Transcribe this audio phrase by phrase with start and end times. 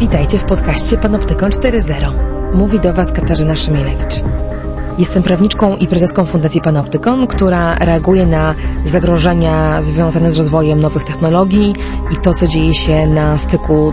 [0.00, 2.12] Witajcie w podcaście Panoptykon 4.0.
[2.54, 4.14] Mówi do Was Katarzyna Szymielewicz.
[4.98, 8.54] Jestem prawniczką i prezeską Fundacji Panoptykon, która reaguje na
[8.84, 11.74] zagrożenia związane z rozwojem nowych technologii
[12.12, 13.92] i to, co dzieje się na styku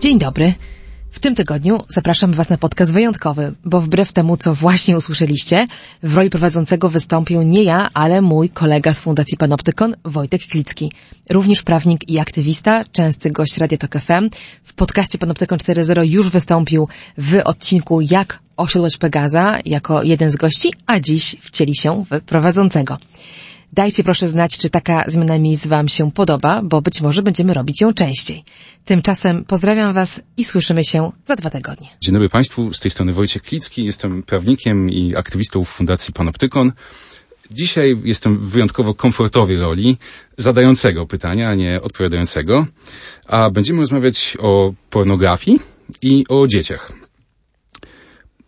[0.00, 0.52] Dzień dobry.
[1.10, 5.66] W tym tygodniu zapraszam Was na podcast wyjątkowy, bo wbrew temu, co właśnie usłyszeliście,
[6.02, 10.92] w roli prowadzącego wystąpił nie ja, ale mój kolega z Fundacji Panoptykon, Wojtek Klicki.
[11.30, 14.30] Również prawnik i aktywista, częsty gość Radia Tok FM.
[14.64, 20.72] W podcaście Panoptykon 4.0 już wystąpił w odcinku Jak osiodłać Pegaza jako jeden z gości,
[20.86, 22.98] a dziś wcieli się w prowadzącego.
[23.72, 27.80] Dajcie proszę znać, czy taka zmiana miejsc Wam się podoba, bo być może będziemy robić
[27.80, 28.44] ją częściej.
[28.84, 31.88] Tymczasem pozdrawiam Was i słyszymy się za dwa tygodnie.
[32.00, 36.72] Dzień dobry Państwu, z tej strony Wojciech Klicki, jestem prawnikiem i aktywistą w Fundacji Panoptykon.
[37.50, 39.96] Dzisiaj jestem wyjątkowo komfortowej roli
[40.36, 42.66] zadającego pytania, a nie odpowiadającego,
[43.26, 45.60] a będziemy rozmawiać o pornografii
[46.02, 46.99] i o dzieciach.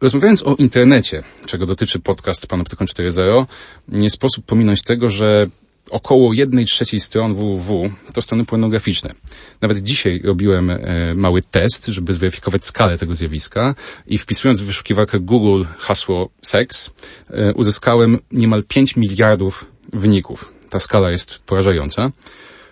[0.02, 3.46] Rozmawiając o internecie, czego dotyczy podcast Panoptykon 4.0,
[3.88, 5.46] nie sposób pominąć tego, że
[5.90, 9.14] około jednej trzeciej stron www to strony pornograficzne.
[9.60, 13.74] Nawet dzisiaj robiłem e, mały test, żeby zweryfikować skalę tego zjawiska
[14.06, 16.90] i wpisując w wyszukiwarkę Google hasło seks,
[17.30, 20.52] e, uzyskałem niemal 5 miliardów wyników.
[20.70, 22.10] Ta skala jest porażająca.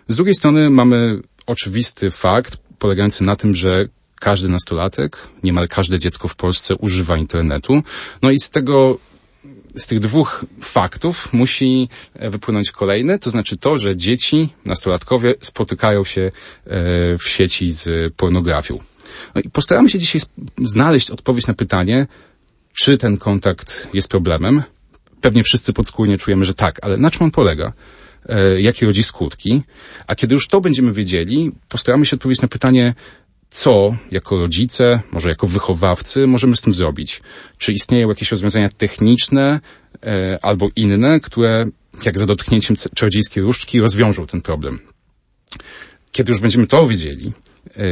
[0.09, 3.89] Z drugiej strony mamy oczywisty fakt polegający na tym, że
[4.21, 7.83] każdy nastolatek, niemal każde dziecko w Polsce używa internetu.
[8.23, 8.99] No i z tego
[9.77, 16.21] z tych dwóch faktów musi wypłynąć kolejny, to znaczy to, że dzieci, nastolatkowie spotykają się
[16.21, 16.31] e,
[17.19, 18.79] w sieci z pornografią.
[19.35, 20.21] No i postaramy się dzisiaj
[20.65, 22.07] znaleźć odpowiedź na pytanie,
[22.73, 24.63] czy ten kontakt jest problemem.
[25.21, 27.73] Pewnie wszyscy podskórnie czujemy, że tak, ale na czym on polega?
[28.29, 29.63] E, jakie rodzi skutki?
[30.07, 32.95] A kiedy już to będziemy wiedzieli, postaramy się odpowiedzieć na pytanie,
[33.51, 37.21] co jako rodzice, może jako wychowawcy możemy z tym zrobić?
[37.59, 39.61] Czy istnieją jakieś rozwiązania techniczne
[40.03, 41.65] e, albo inne, które
[42.05, 44.79] jak za dotknięciem czarodziejskiej różdżki rozwiążą ten problem?
[46.13, 47.33] Kiedy już będziemy to wiedzieli,
[47.77, 47.83] e,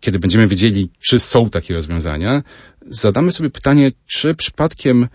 [0.00, 2.42] kiedy będziemy wiedzieli, czy są takie rozwiązania,
[2.86, 5.08] zadamy sobie pytanie, czy przypadkiem e,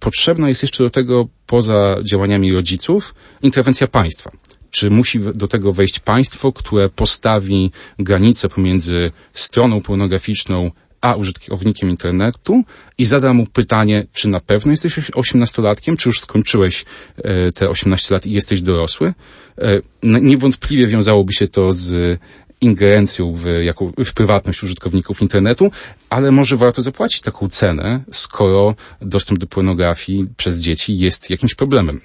[0.00, 4.30] potrzebna jest jeszcze do tego, poza działaniami rodziców, interwencja państwa.
[4.70, 10.70] Czy musi do tego wejść państwo, które postawi granicę pomiędzy stroną pornograficzną
[11.00, 12.62] a użytkownikiem internetu
[12.98, 16.84] i zada mu pytanie, czy na pewno jesteś osiemnastolatkiem, czy już skończyłeś
[17.16, 19.14] e, te 18 lat i jesteś dorosły.
[19.58, 22.18] E, niewątpliwie wiązałoby się to z
[22.60, 25.70] ingerencją w, jako, w prywatność użytkowników internetu,
[26.10, 32.00] ale może warto zapłacić taką cenę, skoro dostęp do pornografii przez dzieci jest jakimś problemem.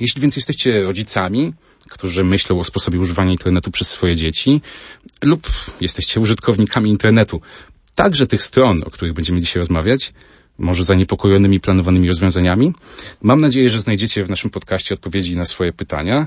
[0.00, 1.52] Jeśli więc jesteście rodzicami,
[1.88, 4.60] którzy myślą o sposobie używania internetu przez swoje dzieci,
[5.22, 5.48] lub
[5.80, 7.40] jesteście użytkownikami internetu,
[7.94, 10.12] także tych stron, o których będziemy dzisiaj rozmawiać,
[10.58, 12.74] może zaniepokojonymi planowanymi rozwiązaniami,
[13.22, 16.26] mam nadzieję, że znajdziecie w naszym podcaście odpowiedzi na swoje pytania.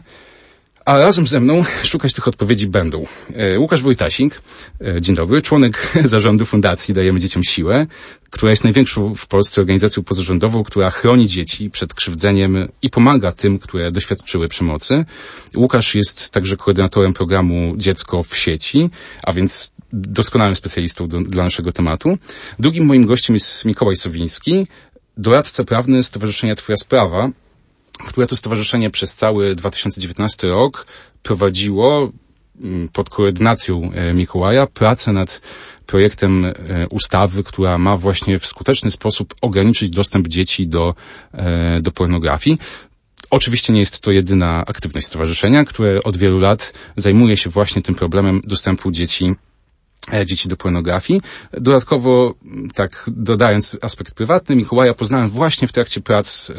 [0.86, 3.06] A razem ze mną szukać tych odpowiedzi będą
[3.36, 4.42] e, Łukasz Wojtasik,
[4.82, 7.88] e, dzień dobry, członek zarządu Fundacji Dajemy Dzieciom Siłę,
[8.30, 13.60] która jest największą w Polsce organizacją pozarządową, która chroni dzieci przed krzywdzeniem i pomaga tym,
[13.60, 15.06] które doświadczyły przemocy.
[15.56, 18.90] Łukasz jest także koordynatorem programu Dziecko w sieci,
[19.24, 22.18] a więc doskonałym specjalistą do, dla naszego tematu.
[22.60, 24.68] Drugim moim gościem jest Mikołaj Sowiński,
[25.18, 27.30] doradca prawny Stowarzyszenia Twoja Sprawa,
[28.00, 30.86] które to stowarzyszenie przez cały 2019 rok
[31.24, 32.12] prowadziło
[32.62, 35.42] mm, pod koordynacją e, Mikołaja pracę nad
[35.86, 36.54] projektem e,
[36.90, 40.95] ustawy, która ma właśnie w skuteczny sposób ograniczyć dostęp dzieci do,
[41.34, 42.57] e, do pornografii.
[43.30, 47.95] Oczywiście nie jest to jedyna aktywność stowarzyszenia, które od wielu lat zajmuje się właśnie tym
[47.95, 49.36] problemem dostępu dzieci
[50.26, 51.22] dzieci do pornografii.
[51.54, 52.34] Dodatkowo,
[52.74, 56.52] tak dodając aspekt prywatny, Mikołaja poznałem właśnie w trakcie prac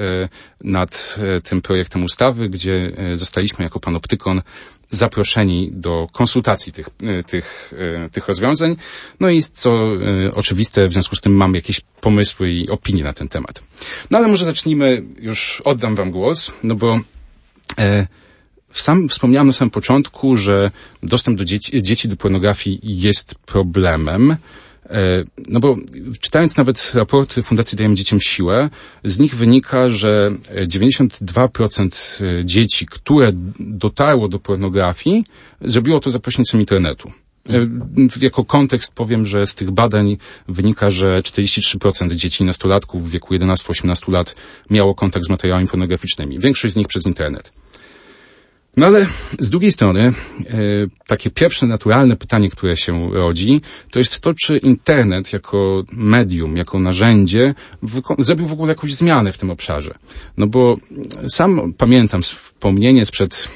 [0.65, 4.43] nad tym projektem ustawy, gdzie zostaliśmy jako panoptykon
[4.91, 6.89] zaproszeni do konsultacji tych,
[7.27, 7.73] tych,
[8.13, 8.77] tych rozwiązań.
[9.21, 9.93] No i co
[10.35, 13.63] oczywiste, w związku z tym mam jakieś pomysły i opinie na ten temat.
[14.11, 17.01] No ale może zacznijmy, już oddam wam głos, no bo
[17.79, 18.07] e,
[18.81, 20.71] sam wspomniałem na samym początku, że
[21.03, 24.37] dostęp do dzieci, dzieci do pornografii jest problemem.
[24.91, 25.77] E, no bo
[26.21, 28.71] czytając nawet raporty Fundacji Dajemy Dzieciom Siłę,
[29.05, 30.31] z nich wynika, że
[30.67, 35.25] 92% e, dzieci, które dotarło do pornografii,
[35.61, 37.13] zrobiło to za pośrednictwem internetu.
[37.51, 37.69] E,
[38.23, 40.17] jako kontekst powiem, że z tych badań
[40.49, 44.35] wynika, że 43% dzieci i nastolatków w wieku 11-18 lat
[44.71, 46.39] miało kontakt z materiałami pornograficznymi.
[46.39, 47.53] Większość z nich przez internet.
[48.77, 49.07] No ale
[49.39, 50.13] z drugiej strony, e,
[51.07, 53.61] takie pierwsze naturalne pytanie, które się rodzi,
[53.91, 57.55] to jest to, czy internet jako medium, jako narzędzie
[58.19, 59.95] zrobił w ogóle jakąś zmianę w tym obszarze.
[60.39, 60.77] No bo
[61.29, 63.49] sam pamiętam wspomnienie sprzed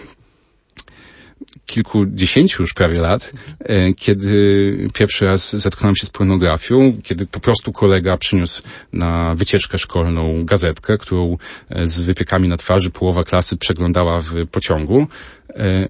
[1.68, 7.72] kilkudziesięciu już prawie lat, e, kiedy pierwszy raz zetknąłem się z pornografią, kiedy po prostu
[7.72, 8.62] kolega przyniósł
[8.92, 11.36] na wycieczkę szkolną gazetkę, którą
[11.70, 15.06] e, z wypiekami na twarzy połowa klasy przeglądała w pociągu.
[15.50, 15.88] E,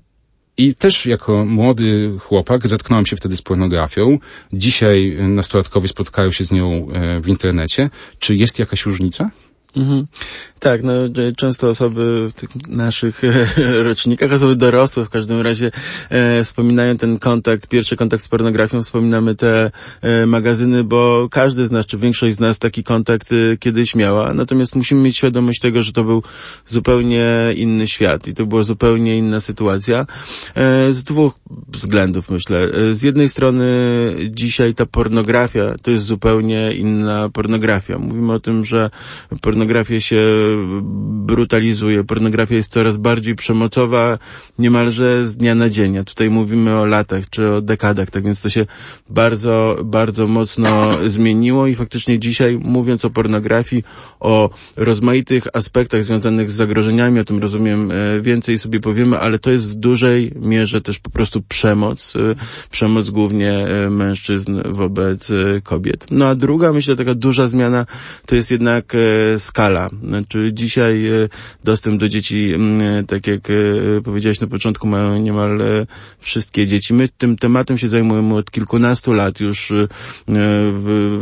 [0.56, 4.18] I też jako młody chłopak zetknąłem się wtedy z pornografią.
[4.52, 6.88] Dzisiaj nastolatkowie spotkają się z nią
[7.20, 7.90] w internecie.
[8.18, 9.30] Czy jest jakaś różnica?
[9.78, 10.06] Mhm.
[10.60, 10.92] Tak, no
[11.36, 13.22] często osoby w tych naszych
[13.88, 15.70] rocznikach, osoby dorosłe w każdym razie
[16.10, 19.70] e, wspominają ten kontakt, pierwszy kontakt z pornografią, wspominamy te
[20.02, 24.34] e, magazyny, bo każdy z nas, czy większość z nas taki kontakt e, kiedyś miała.
[24.34, 26.22] Natomiast musimy mieć świadomość tego, że to był
[26.66, 30.06] zupełnie inny świat i to była zupełnie inna sytuacja.
[30.54, 31.38] E, z dwóch
[31.68, 32.58] względów myślę.
[32.60, 33.64] E, z jednej strony
[34.30, 37.98] dzisiaj ta pornografia to jest zupełnie inna pornografia.
[37.98, 38.90] Mówimy o tym, że
[39.42, 39.67] pornografia
[39.98, 40.22] się
[41.28, 44.18] brutalizuje, pornografia jest coraz bardziej przemocowa
[44.58, 45.98] niemalże z dnia na dzień.
[45.98, 48.66] A tutaj mówimy o latach czy o dekadach, tak więc to się
[49.10, 53.84] bardzo, bardzo mocno zmieniło i faktycznie dzisiaj mówiąc o pornografii,
[54.20, 59.50] o rozmaitych aspektach związanych z zagrożeniami, o tym rozumiem e, więcej sobie powiemy, ale to
[59.50, 62.34] jest w dużej mierze też po prostu przemoc, e,
[62.70, 65.32] przemoc głównie e, mężczyzn wobec
[65.62, 66.06] kobiet.
[66.10, 67.86] No a druga, myślę, taka duża zmiana
[68.26, 68.92] to jest jednak
[69.48, 69.90] skala.
[70.02, 71.02] Znaczy dzisiaj
[71.64, 72.52] dostęp do dzieci,
[73.06, 73.40] tak jak
[74.04, 75.60] powiedziałeś na początku, mają niemal
[76.18, 76.94] wszystkie dzieci.
[76.94, 79.72] My tym tematem się zajmujemy od kilkunastu lat już.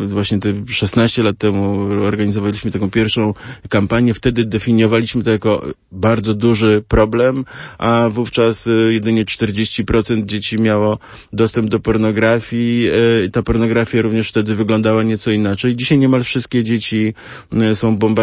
[0.06, 3.34] Właśnie te 16 lat temu organizowaliśmy taką pierwszą
[3.68, 4.14] kampanię.
[4.14, 7.44] Wtedy definiowaliśmy to jako bardzo duży problem,
[7.78, 10.98] a wówczas jedynie 40% dzieci miało
[11.32, 12.90] dostęp do pornografii.
[13.32, 15.76] Ta pornografia również wtedy wyglądała nieco inaczej.
[15.76, 17.14] Dzisiaj niemal wszystkie dzieci
[17.74, 18.15] są bombardowane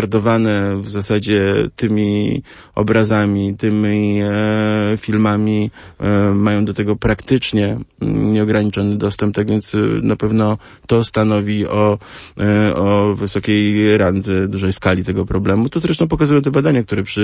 [0.81, 2.43] w zasadzie tymi
[2.75, 10.15] obrazami, tymi e, filmami, e, mają do tego praktycznie nieograniczony dostęp, tak więc e, na
[10.15, 10.57] pewno
[10.87, 11.99] to stanowi o,
[12.39, 15.69] e, o wysokiej randze, dużej skali tego problemu.
[15.69, 17.21] To zresztą pokazują te badania, które przy,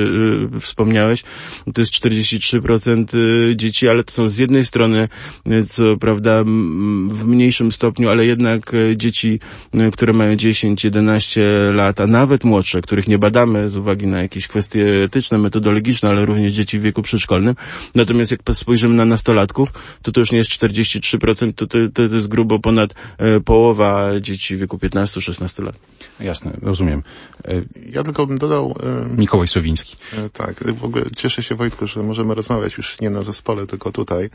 [0.55, 1.23] e, wspomniałeś.
[1.73, 3.17] To jest 43%
[3.51, 5.07] e, dzieci, ale to są z jednej strony,
[5.69, 6.43] co prawda
[7.09, 9.39] w mniejszym stopniu, ale jednak dzieci,
[9.93, 11.41] które mają 10, 11
[11.73, 16.25] lat, a nawet młodsze, których nie badamy z uwagi na jakieś kwestie etyczne, metodologiczne, ale
[16.25, 17.55] również dzieci w wieku przedszkolnym.
[17.95, 19.69] Natomiast jak spojrzymy na nastolatków,
[20.01, 24.55] to to już nie jest 43%, to, to, to jest grubo ponad e, połowa dzieci
[24.55, 25.79] w wieku 15-16 lat.
[26.19, 27.03] Jasne, rozumiem.
[27.45, 28.75] E, ja tylko bym dodał...
[28.83, 29.95] E, Mikołaj Sowiński.
[30.17, 33.91] E, tak, w ogóle cieszę się Wojtku, że możemy rozmawiać już nie na zespole, tylko
[33.91, 34.29] tutaj.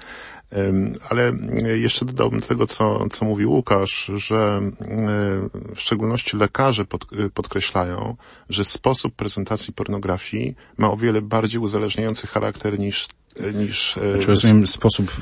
[1.09, 1.33] Ale
[1.77, 4.61] jeszcze dodałbym do tego, co, co mówił Łukasz, że
[5.75, 8.17] w szczególności lekarze pod, podkreślają,
[8.49, 13.09] że sposób prezentacji pornografii ma o wiele bardziej uzależniający charakter niż
[13.55, 13.97] niż...
[14.13, 15.13] Znaczy rozumiem sposób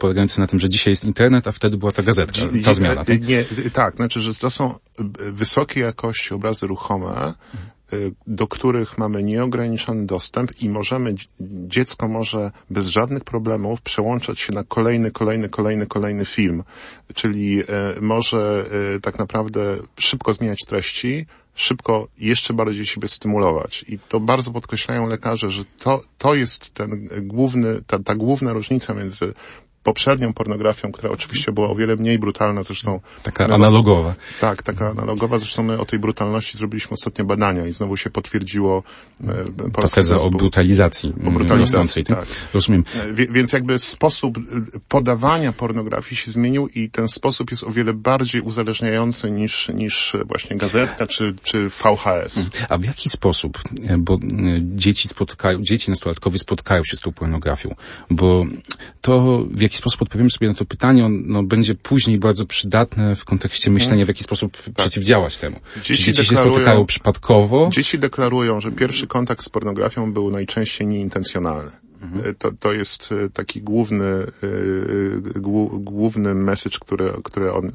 [0.00, 3.04] polegający na tym, że dzisiaj jest internet, a wtedy była ta gazetka, ta zmiana.
[3.04, 3.22] Tak?
[3.28, 4.74] Nie, tak, znaczy, że to są
[5.32, 7.34] wysokiej jakości obrazy ruchome,
[8.26, 11.14] do których mamy nieograniczony dostęp i możemy,
[11.66, 16.64] dziecko może bez żadnych problemów przełączać się na kolejny, kolejny, kolejny, kolejny film.
[17.14, 17.62] Czyli
[18.00, 18.64] może
[19.02, 23.84] tak naprawdę szybko zmieniać treści, szybko jeszcze bardziej siebie stymulować.
[23.88, 28.94] I to bardzo podkreślają lekarze, że to, to jest ten główny, ta, ta główna różnica
[28.94, 29.32] między
[29.88, 33.00] poprzednią pornografią, która oczywiście była o wiele mniej brutalna, zresztą...
[33.22, 34.14] Taka analogowa.
[34.40, 38.82] Tak, taka analogowa, zresztą my o tej brutalności zrobiliśmy ostatnio badania i znowu się potwierdziło...
[39.24, 41.14] E, Ta teza o brutalizacji.
[41.26, 42.26] O brutalizacji, tak.
[42.54, 42.84] Rozumiem.
[42.94, 44.38] E, wie, więc jakby sposób
[44.88, 50.56] podawania pornografii się zmienił i ten sposób jest o wiele bardziej uzależniający niż, niż właśnie
[50.56, 52.50] gazetka czy, czy VHS.
[52.68, 53.58] A w jaki sposób?
[53.98, 54.18] Bo
[54.60, 57.74] dzieci spotkają, dzieci nastolatkowie spotkają się z tą pornografią,
[58.10, 58.44] bo
[59.00, 63.24] to w jaki sposób odpowiemy sobie na to pytanie, no, będzie później bardzo przydatne w
[63.24, 64.74] kontekście myślenia, w jaki sposób tak.
[64.74, 65.60] przeciwdziałać temu.
[65.76, 67.70] Dzieci Czy dzieci się spotykają przypadkowo?
[67.72, 71.70] Dzieci deklarują, że pierwszy kontakt z pornografią był najczęściej nieintencjonalny.
[72.02, 72.34] Mhm.
[72.34, 74.26] To, to jest e, taki główny, e,
[75.72, 77.70] główny message, który, który, on, e,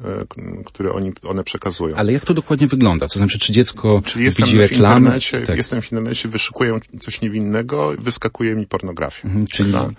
[0.64, 1.96] który oni, one przekazują.
[1.96, 3.08] Ale jak to dokładnie wygląda?
[3.08, 5.18] To znaczy, czy dziecko Czyli jestem widzi reklamę?
[5.46, 5.56] Tak.
[5.56, 9.28] Jestem w internecie, wyszukuję coś niewinnego, wyskakuje mi pornografia.
[9.28, 9.72] Mhm, czyli...
[9.72, 9.90] Tak?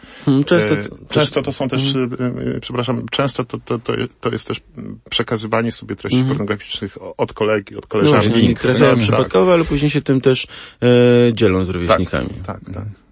[0.46, 2.60] Często, często to są też, mhm.
[2.62, 4.62] przepraszam, często to, to, to, to jest też
[5.10, 6.38] przekazywanie sobie treści mhm.
[6.38, 8.28] pornograficznych od kolegi, od koleżanki.
[8.28, 10.48] No, właśnie, tak, przypadkowe, ale później się tym też
[10.82, 12.30] e, dzielą z rówieśnikami.
[12.46, 12.76] Tak, tak.
[12.76, 13.05] tak.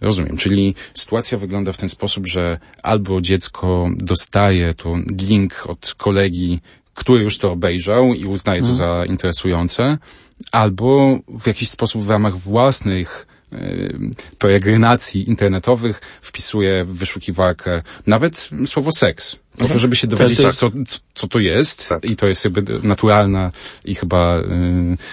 [0.00, 4.96] Rozumiem, czyli sytuacja wygląda w ten sposób, że albo dziecko dostaje to
[5.28, 6.60] link od kolegi,
[6.94, 8.76] który już to obejrzał i uznaje to mhm.
[8.76, 9.98] za interesujące,
[10.52, 13.26] albo w jakiś sposób w ramach własnych
[14.38, 20.70] peregrinacji internetowych wpisuje w wyszukiwarkę nawet słowo seks po to, żeby się dowiedzieć, tak, co,
[21.14, 22.04] co to jest tak.
[22.04, 23.52] i to jest jakby naturalna
[23.84, 24.42] i chyba y,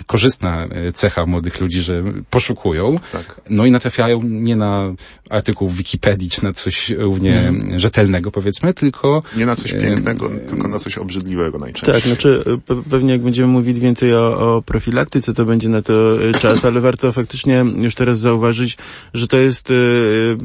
[0.08, 3.42] korzystna y, cecha młodych ludzi, że poszukują, tak.
[3.50, 4.94] no i natrafiają nie na
[5.30, 7.80] artykuł w Wikipedii, czy na coś równie mm.
[7.80, 9.24] rzetelnego, powiedzmy, tylko...
[9.36, 11.94] Nie na coś pięknego, y, tylko na coś obrzydliwego najczęściej.
[11.94, 12.44] Tak, znaczy
[12.90, 17.12] pewnie jak będziemy mówić więcej o, o profilaktyce, to będzie na to czas, ale warto
[17.12, 18.78] faktycznie już teraz zauważyć,
[19.14, 19.70] że to jest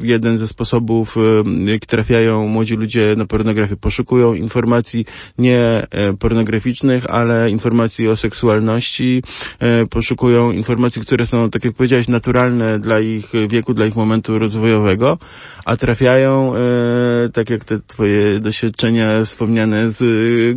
[0.03, 1.15] jeden ze sposobów,
[1.65, 5.05] jak trafiają młodzi ludzie na pornografię poszukują informacji
[5.37, 5.59] nie
[5.91, 9.23] e, pornograficznych, ale informacji o seksualności,
[9.59, 14.39] e, poszukują informacji, które są, tak jak powiedziałeś, naturalne dla ich wieku, dla ich momentu
[14.39, 15.17] rozwojowego,
[15.65, 20.01] a trafiają, e, tak jak te twoje doświadczenia wspomniane z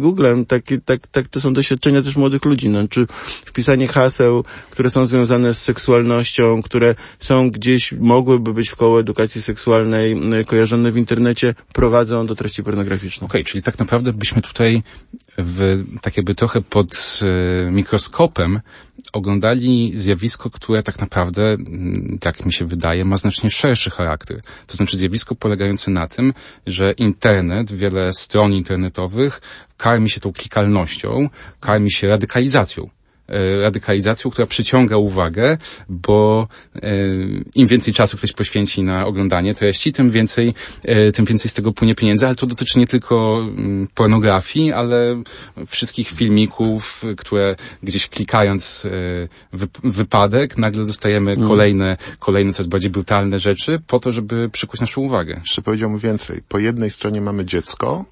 [0.01, 3.07] Googlem, tak, tak, tak to są doświadczenia też młodych ludzi, no, czy
[3.45, 9.43] wpisanie haseł, które są związane z seksualnością, które są gdzieś, mogłyby być w koło edukacji
[9.43, 13.20] seksualnej kojarzone w internecie, prowadzą do treści pornograficznych.
[13.21, 14.83] Okay, czyli tak naprawdę byśmy tutaj
[15.39, 18.61] w, tak jakby trochę pod e, mikroskopem
[19.13, 21.57] oglądali zjawisko, które tak naprawdę,
[22.21, 24.41] tak mi się wydaje, ma znacznie szerszy charakter.
[24.67, 26.33] To znaczy zjawisko polegające na tym,
[26.67, 29.41] że internet, wiele stron internetowych
[29.77, 31.29] karmi się tą klikalnością,
[31.61, 32.91] karmi się radykalizacją.
[33.31, 35.59] E, radykalizacją, która przyciąga uwagę,
[35.89, 36.91] bo e,
[37.55, 41.73] im więcej czasu ktoś poświęci na oglądanie treści, tym więcej, e, tym więcej z tego
[41.73, 45.23] płynie pieniędzy, ale to dotyczy nie tylko mm, pornografii, ale
[45.67, 48.87] wszystkich filmików, które gdzieś klikając
[49.85, 51.49] wypadek, nagle dostajemy mm.
[51.49, 55.35] kolejne, kolejne coraz bardziej brutalne rzeczy po to, żeby przykuć naszą uwagę.
[55.41, 56.43] Jeszcze powiedziałbym więcej.
[56.49, 58.05] Po jednej stronie mamy dziecko,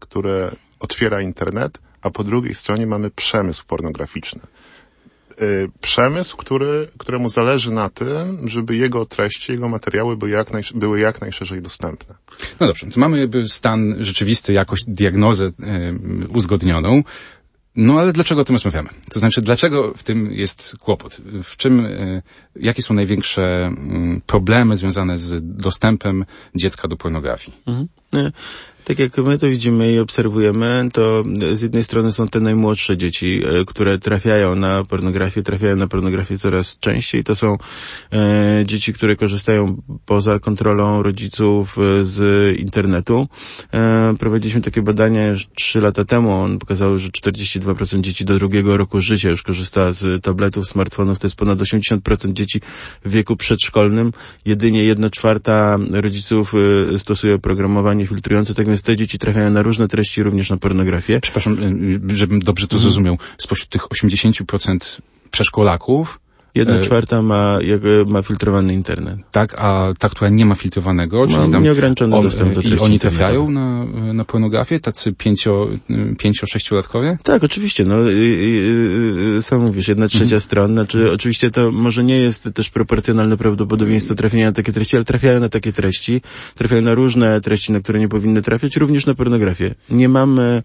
[0.00, 4.40] które otwiera internet, a po drugiej stronie mamy przemysł pornograficzny.
[5.42, 10.62] Y, przemysł, który, któremu zależy na tym, żeby jego treści, jego materiały były jak, naj,
[10.74, 12.14] były jak najszerzej dostępne.
[12.60, 15.52] No dobrze, to mamy jakby stan rzeczywisty, jakoś diagnozę y,
[16.28, 17.02] uzgodnioną.
[17.76, 18.88] No ale dlaczego o tym rozmawiamy?
[19.10, 21.16] To znaczy, dlaczego w tym jest kłopot?
[21.42, 22.22] W czym, y,
[22.56, 27.56] jakie są największe mm, problemy związane z dostępem dziecka do pornografii?
[27.66, 28.32] Mhm
[28.84, 33.42] tak jak my to widzimy i obserwujemy, to z jednej strony są te najmłodsze dzieci,
[33.60, 37.24] e, które trafiają na pornografię, trafiają na pornografię coraz częściej.
[37.24, 37.58] To są
[38.12, 42.20] e, dzieci, które korzystają poza kontrolą rodziców e, z
[42.58, 43.28] internetu.
[43.72, 45.22] E, prowadziliśmy takie badania
[45.54, 46.32] trzy lata temu.
[46.32, 51.18] On pokazał, że 42% dzieci do drugiego roku życia już korzysta z tabletów, smartfonów.
[51.18, 52.60] To jest ponad 80% dzieci
[53.04, 54.12] w wieku przedszkolnym.
[54.44, 56.52] Jedynie jedna czwarta rodziców
[56.94, 61.20] e, stosuje oprogramowanie filtrujące tak Natomiast te dzieci trafiają na różne treści, również na pornografię.
[61.20, 61.58] Przepraszam,
[62.10, 63.18] y, żebym dobrze to zrozumiał.
[63.38, 65.00] Spośród tych 80%
[65.30, 66.19] przeszkolaków
[66.54, 67.58] Jedna e, czwarta ma,
[68.06, 69.18] ma filtrowany internet.
[69.32, 72.78] Tak, a ta, która nie ma filtrowanego, czyli ma tam nieograniczony on, dostęp do treści
[72.78, 75.68] I oni trafiają na, na pornografię, tacy pięcio,
[76.18, 77.18] pięcio sześciolatkowie?
[77.22, 78.16] Tak, oczywiście, no, i,
[79.38, 80.40] i, sam mówisz, jedna trzecia mhm.
[80.40, 85.04] stron, znaczy oczywiście to może nie jest też proporcjonalne prawdopodobieństwo trafienia na takie treści, ale
[85.04, 86.20] trafiają na takie treści,
[86.54, 89.74] trafiają na różne treści, na które nie powinny trafiać, również na pornografię.
[89.90, 90.62] Nie mamy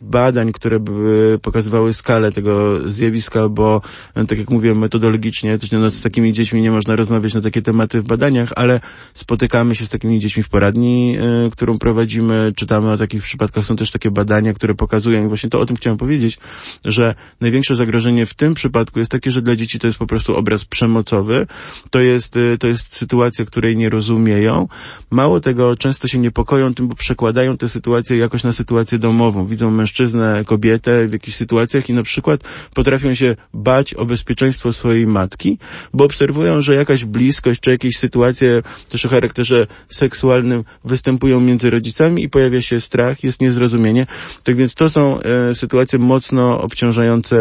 [0.00, 3.80] badań, które by pokazywały skalę tego zjawiska, bo
[4.14, 7.62] e, tak jak mówiłem metodologicznie, to no, z takimi dziećmi nie można rozmawiać na takie
[7.62, 8.80] tematy w badaniach, ale
[9.14, 13.76] spotykamy się z takimi dziećmi w poradni, y, którą prowadzimy, czytamy o takich przypadkach, są
[13.76, 16.38] też takie badania, które pokazują i właśnie to o tym chciałem powiedzieć,
[16.84, 20.36] że największe zagrożenie w tym przypadku jest takie, że dla dzieci to jest po prostu
[20.36, 21.46] obraz przemocowy,
[21.90, 24.68] to jest, y, to jest sytuacja, której nie rozumieją.
[25.10, 29.46] Mało tego, często się niepokoją tym, bo przekładają tę sytuację jakoś na sytuację domową.
[29.46, 32.40] Widzą mężczyznę, kobietę w jakichś sytuacjach i na przykład
[32.74, 35.58] potrafią się bać o bezpieczeństwo swojej matki,
[35.92, 42.22] bo obserwują, że jakaś bliskość czy jakieś sytuacje też o charakterze seksualnym występują między rodzicami
[42.22, 44.06] i pojawia się strach, jest niezrozumienie.
[44.44, 47.36] Tak więc to są e, sytuacje mocno obciążające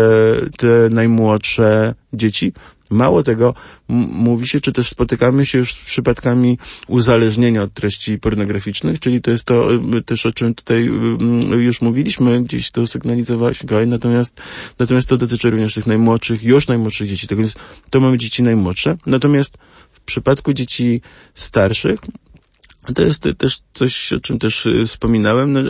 [0.58, 2.54] te najmłodsze dzieci.
[2.90, 3.54] Mało tego,
[3.88, 9.32] mówi się, czy też spotykamy się już z przypadkami uzależnienia od treści pornograficznych, czyli to
[9.32, 10.90] jest to y, też, o czym tutaj
[11.54, 14.42] y, już mówiliśmy, gdzieś to sygnalizowałeś, Mikołaj, natomiast,
[14.80, 17.56] natomiast to dotyczy również tych najmłodszych, już najmłodszych dzieci, tak więc
[17.90, 18.98] to mamy dzieci najmłodsze.
[19.06, 19.58] Natomiast
[19.92, 21.02] w przypadku dzieci
[21.36, 22.00] starszych,
[22.96, 25.62] to jest też coś, o czym też y, wspominałem, no,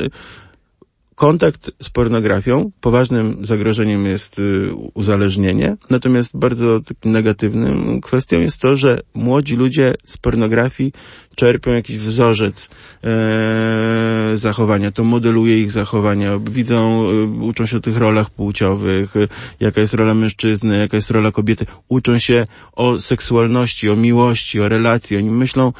[1.19, 8.99] kontakt z pornografią, poważnym zagrożeniem jest y, uzależnienie, natomiast bardzo negatywnym kwestią jest to, że
[9.13, 10.91] młodzi ludzie z pornografii
[11.35, 12.69] czerpią jakiś wzorzec
[13.03, 19.27] e, zachowania, to modeluje ich zachowania, widzą, y, uczą się o tych rolach płciowych, y,
[19.59, 24.69] jaka jest rola mężczyzny, jaka jest rola kobiety, uczą się o seksualności, o miłości, o
[24.69, 25.73] relacji, oni myślą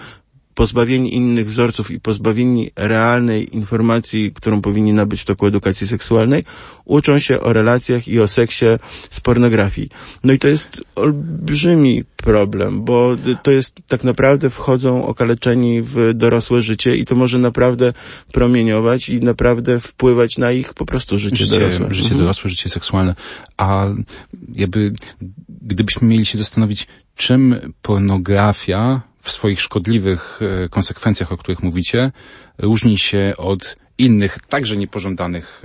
[0.60, 6.44] pozbawieni innych wzorców i pozbawieni realnej informacji, którą powinni nabyć w toku edukacji seksualnej,
[6.86, 8.66] uczą się o relacjach i o seksie
[9.10, 9.90] z pornografii.
[10.24, 16.62] No i to jest olbrzymi problem, bo to jest tak naprawdę wchodzą okaleczeni w dorosłe
[16.62, 17.94] życie i to może naprawdę
[18.32, 21.88] promieniować i naprawdę wpływać na ich po prostu życie, życie dorosłe.
[21.92, 22.22] Życie mhm.
[22.22, 23.16] dorosłe, życie seksualne.
[23.58, 23.88] A
[24.56, 24.94] jakby,
[25.50, 32.12] gdybyśmy mieli się zastanowić, czym pornografia w swoich szkodliwych e, konsekwencjach, o których mówicie,
[32.58, 35.64] różni się od innych, także niepożądanych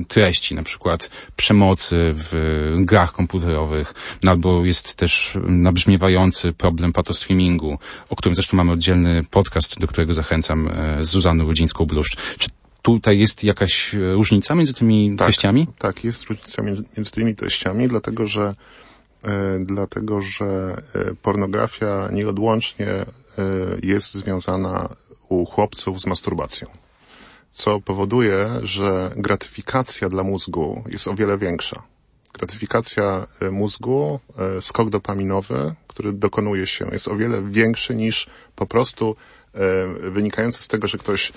[0.00, 2.32] e, treści, na przykład przemocy w
[2.76, 7.78] grach komputerowych, no albo jest też nabrzmiewający problem patostreamingu,
[8.08, 12.16] o którym zresztą mamy oddzielny podcast, do którego zachęcam e, z Zuzanną Rudzińską-Bluszcz.
[12.38, 12.48] Czy
[12.82, 15.66] tutaj jest jakaś różnica między tymi tak, treściami?
[15.78, 18.54] Tak, jest różnica między, między tymi treściami, dlatego że E,
[19.60, 23.06] dlatego że e, pornografia nieodłącznie e,
[23.82, 24.88] jest związana
[25.28, 26.68] u chłopców z masturbacją.
[27.52, 31.82] Co powoduje, że gratyfikacja dla mózgu jest o wiele większa.
[32.32, 34.20] Gratyfikacja mózgu,
[34.60, 39.16] skok dopaminowy, który dokonuje się, jest o wiele większy niż po prostu
[40.00, 41.32] wynikający z tego, że ktoś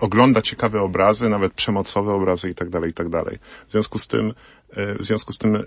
[0.00, 3.22] ogląda ciekawe obrazy, nawet przemocowe obrazy itd., tak itd.
[3.24, 3.38] Tak
[3.68, 4.59] w związku z tym E,
[4.98, 5.62] w związku z tym e,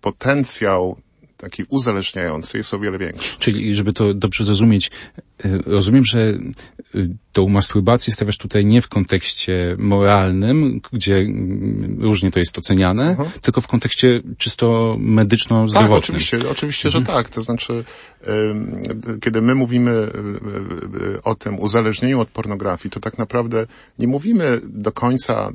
[0.00, 0.96] potencjał
[1.36, 3.38] taki uzależniający jest o wiele większy.
[3.38, 4.90] Czyli, żeby to dobrze zrozumieć,
[5.44, 6.38] e, rozumiem, że
[7.32, 13.30] tą masturbację stawiasz tutaj nie w kontekście moralnym, gdzie mm, różnie to jest oceniane, mhm.
[13.42, 16.00] tylko w kontekście czysto medyczno-zdrowotnym.
[16.00, 17.04] Tak, oczywiście, oczywiście, mhm.
[17.04, 17.28] że tak.
[17.28, 17.84] To znaczy,
[19.20, 20.10] kiedy my mówimy
[21.24, 23.66] o tym uzależnieniu od pornografii, to tak naprawdę
[23.98, 25.50] nie mówimy do końca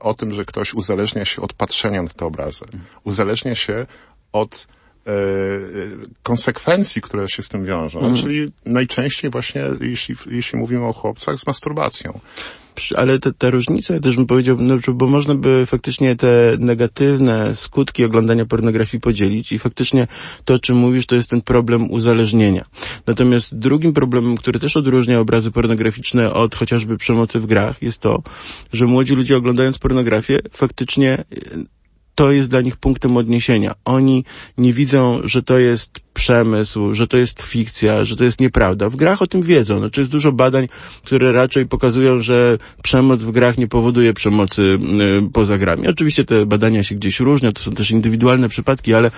[0.00, 2.64] o tym, że ktoś uzależnia się od patrzenia na te obrazy.
[2.64, 2.82] Mhm.
[3.04, 3.86] Uzależnia się
[4.32, 4.77] od E,
[6.22, 8.16] konsekwencji, które się z tym wiążą, mm.
[8.16, 12.20] czyli najczęściej właśnie, jeśli, jeśli mówimy o chłopcach, z masturbacją
[12.96, 17.56] ale ta, ta różnica, ja też bym powiedział, no, bo można by faktycznie te negatywne
[17.56, 20.06] skutki oglądania pornografii podzielić i faktycznie
[20.44, 22.64] to, o czym mówisz, to jest ten problem uzależnienia.
[23.06, 28.22] Natomiast drugim problemem, który też odróżnia obrazy pornograficzne od chociażby przemocy w grach, jest to,
[28.72, 31.24] że młodzi ludzie oglądając pornografię faktycznie
[32.18, 33.74] to jest dla nich punktem odniesienia.
[33.84, 34.24] Oni
[34.58, 38.90] nie widzą, że to jest przemysł, że to jest fikcja, że to jest nieprawda.
[38.90, 39.78] W grach o tym wiedzą.
[39.78, 40.68] Znaczy jest dużo badań,
[41.04, 45.88] które raczej pokazują, że przemoc w grach nie powoduje przemocy y, poza grami.
[45.88, 49.10] Oczywiście te badania się gdzieś różnią, to są też indywidualne przypadki, ale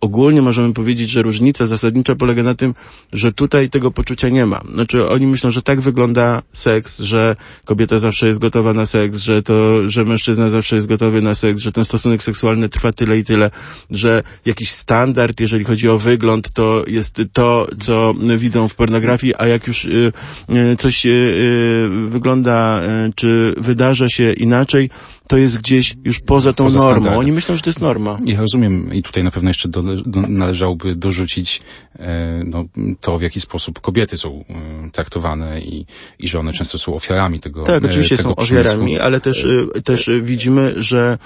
[0.00, 2.74] ogólnie możemy powiedzieć, że różnica zasadnicza polega na tym,
[3.12, 4.60] że tutaj tego poczucia nie ma.
[4.72, 9.42] Znaczy oni myślą, że tak wygląda seks, że kobieta zawsze jest gotowa na seks, że
[9.42, 13.24] to, że mężczyzna zawsze jest gotowy na seks, że ten stosunek seksualny trwa tyle i
[13.24, 13.50] tyle,
[13.90, 19.46] że jakiś standard, jeżeli chodzi o wygląd, to jest to, co widzą w pornografii, a
[19.46, 20.12] jak już y,
[20.50, 22.80] y, coś y, wygląda,
[23.14, 24.90] czy wydarza się inaczej,
[25.30, 26.92] to jest gdzieś już poza tą poza normą.
[26.92, 27.20] Standardem.
[27.20, 28.16] Oni myślą, że to jest norma.
[28.24, 29.82] Ja rozumiem i tutaj na pewno jeszcze do,
[30.28, 31.60] należałoby dorzucić
[31.98, 32.64] e, no,
[33.00, 35.86] to, w jaki sposób kobiety są e, traktowane i,
[36.18, 38.70] i że one często są ofiarami tego Tak, oczywiście tego są przemysłu.
[38.70, 41.18] ofiarami, ale też, y, też y, widzimy, że,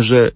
[0.00, 0.30] że,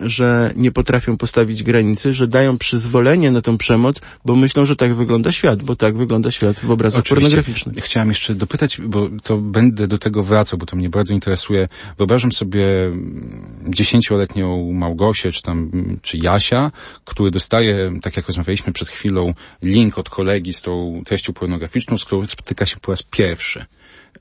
[0.00, 4.94] że nie potrafią postawić granicy, że dają przyzwolenie na tą przemoc, bo myślą, że tak
[4.94, 7.22] wygląda świat, bo tak wyglada świat w obrazach Oczywiście.
[7.22, 7.84] pornograficznych.
[7.84, 11.66] Chciałem jeszcze dopytać, bo to będę do tego wracał, bo to mnie bardzo interesuje.
[11.98, 15.70] Wyobrażam sobie mm, dziesięcioletnią Małgosię, czy tam,
[16.02, 16.72] czy Jasia,
[17.04, 19.32] który dostaje, tak jak rozmawialiśmy przed chwilą,
[19.62, 23.64] link od kolegi z tą treścią pornograficzną, z którą spotyka się po raz pierwszy.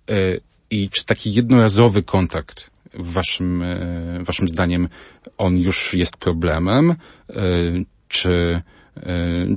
[0.09, 0.13] E,
[0.71, 4.89] I czy taki jednorazowy kontakt w waszym, e, waszym zdaniem
[5.37, 6.91] on już jest problemem?
[6.91, 7.35] E,
[8.07, 8.61] Czy,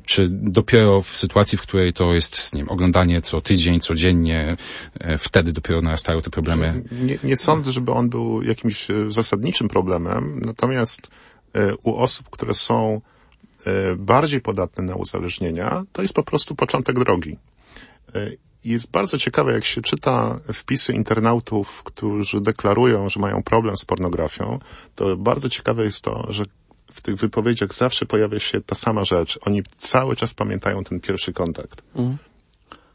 [0.05, 4.57] czy dopiero w sytuacji, w której to jest, nie wiem, oglądanie co tydzień, codziennie,
[5.00, 6.83] e, wtedy dopiero narastają te problemy?
[6.92, 11.09] Nie, nie sądzę, żeby on był jakimś e, zasadniczym problemem, natomiast
[11.55, 13.00] e, u osób, które są
[13.66, 17.37] e, bardziej podatne na uzależnienia, to jest po prostu początek drogi.
[18.14, 18.31] E,
[18.64, 24.59] Jest bardzo ciekawe, jak się czyta wpisy internautów, którzy deklarują, że mają problem z pornografią,
[24.94, 26.44] to bardzo ciekawe jest to, że
[27.01, 29.39] w tych wypowiedziach zawsze pojawia się ta sama rzecz.
[29.47, 31.83] Oni cały czas pamiętają ten pierwszy kontakt.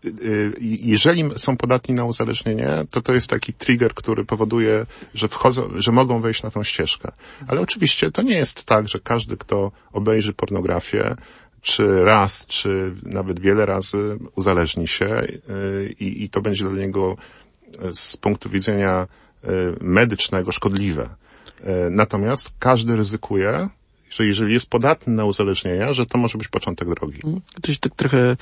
[0.06, 5.70] Y, jeżeli są podatni na uzależnienie, to to jest taki trigger, który powoduje, że wchodzą,
[5.76, 7.12] że mogą wejść na tą ścieżkę.
[7.48, 11.15] Ale oczywiście to nie jest tak, że każdy, kto obejrzy pornografię,
[11.62, 17.15] czy raz, czy nawet wiele razy uzależni się y, i, i to będzie dla niego
[17.86, 19.08] y, z punktu widzenia
[19.44, 19.48] y,
[19.82, 21.04] medycznego szkodliwe.
[21.06, 23.70] Y, Natomiast każdy ryzykuje,
[24.15, 27.19] że jeżeli jest podatny na uzależnienia, że to może być początek drogi.
[27.62, 28.38] To się tak trochę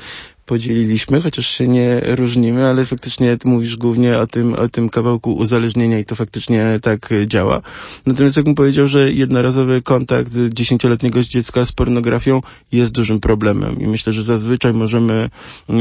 [0.45, 5.33] podzieliliśmy, chociaż się nie różnimy, ale faktycznie ty mówisz głównie o tym, o tym kawałku
[5.33, 7.61] uzależnienia i to faktycznie tak działa.
[8.05, 14.13] Natomiast jakbym powiedział, że jednorazowy kontakt dziesięcioletniego dziecka z pornografią jest dużym problemem i myślę,
[14.13, 15.29] że zazwyczaj możemy
[15.69, 15.73] e,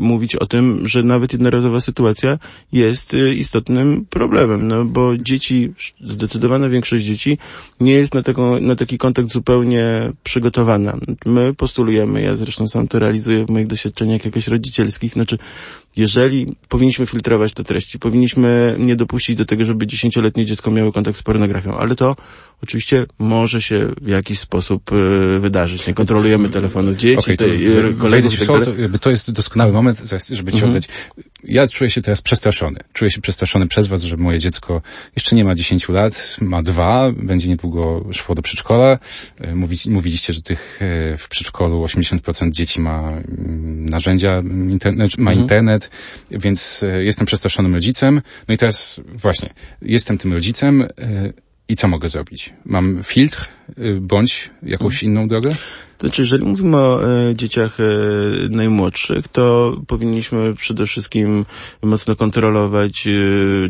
[0.00, 2.38] mówić o tym, że nawet jednorazowa sytuacja
[2.72, 7.38] jest e, istotnym problemem, no bo dzieci, zdecydowana większość dzieci
[7.80, 10.98] nie jest na, taką, na taki kontakt zupełnie przygotowana.
[11.26, 15.38] My postulujemy, ja zresztą sam to realizuję w moich doświadczeniach jakoś rodzicielskich, znaczy
[15.96, 21.18] jeżeli powinniśmy filtrować te treści, powinniśmy nie dopuścić do tego, żeby dziesięcioletnie dziecko miało kontakt
[21.18, 22.16] z pornografią, ale to
[22.62, 25.86] oczywiście może się w jakiś sposób e, wydarzyć.
[25.86, 29.72] Nie kontrolujemy telefonów dzieci, Okej, to te, e, kolegów tak słowo, to, to jest doskonały
[29.72, 30.70] moment, żeby ci Mhm.
[30.70, 30.88] oddać.
[31.44, 32.76] Ja czuję się teraz przestraszony.
[32.92, 34.82] Czuję się przestraszony przez was, że moje dziecko
[35.16, 38.98] jeszcze nie ma 10 lat, ma dwa, będzie niedługo szło do przedszkola.
[39.38, 40.80] E, Mówi, mówiliście, że tych
[41.18, 45.42] w przedszkolu 80% dzieci ma mm, narzędzia, internet, ma Mhm.
[45.42, 45.79] internet,
[46.30, 48.22] więc e, jestem przestraszonym rodzicem.
[48.48, 49.50] No i teraz właśnie,
[49.82, 50.88] jestem tym rodzicem e,
[51.68, 52.52] i co mogę zrobić?
[52.64, 53.48] Mam filtr
[54.00, 55.12] bądź jakąś Mhm.
[55.12, 55.50] inną drogę?
[56.00, 57.84] Znaczy, jeżeli mówimy o e, dzieciach e,
[58.50, 61.44] najmłodszych, to powinniśmy przede wszystkim
[61.82, 63.10] mocno kontrolować, e,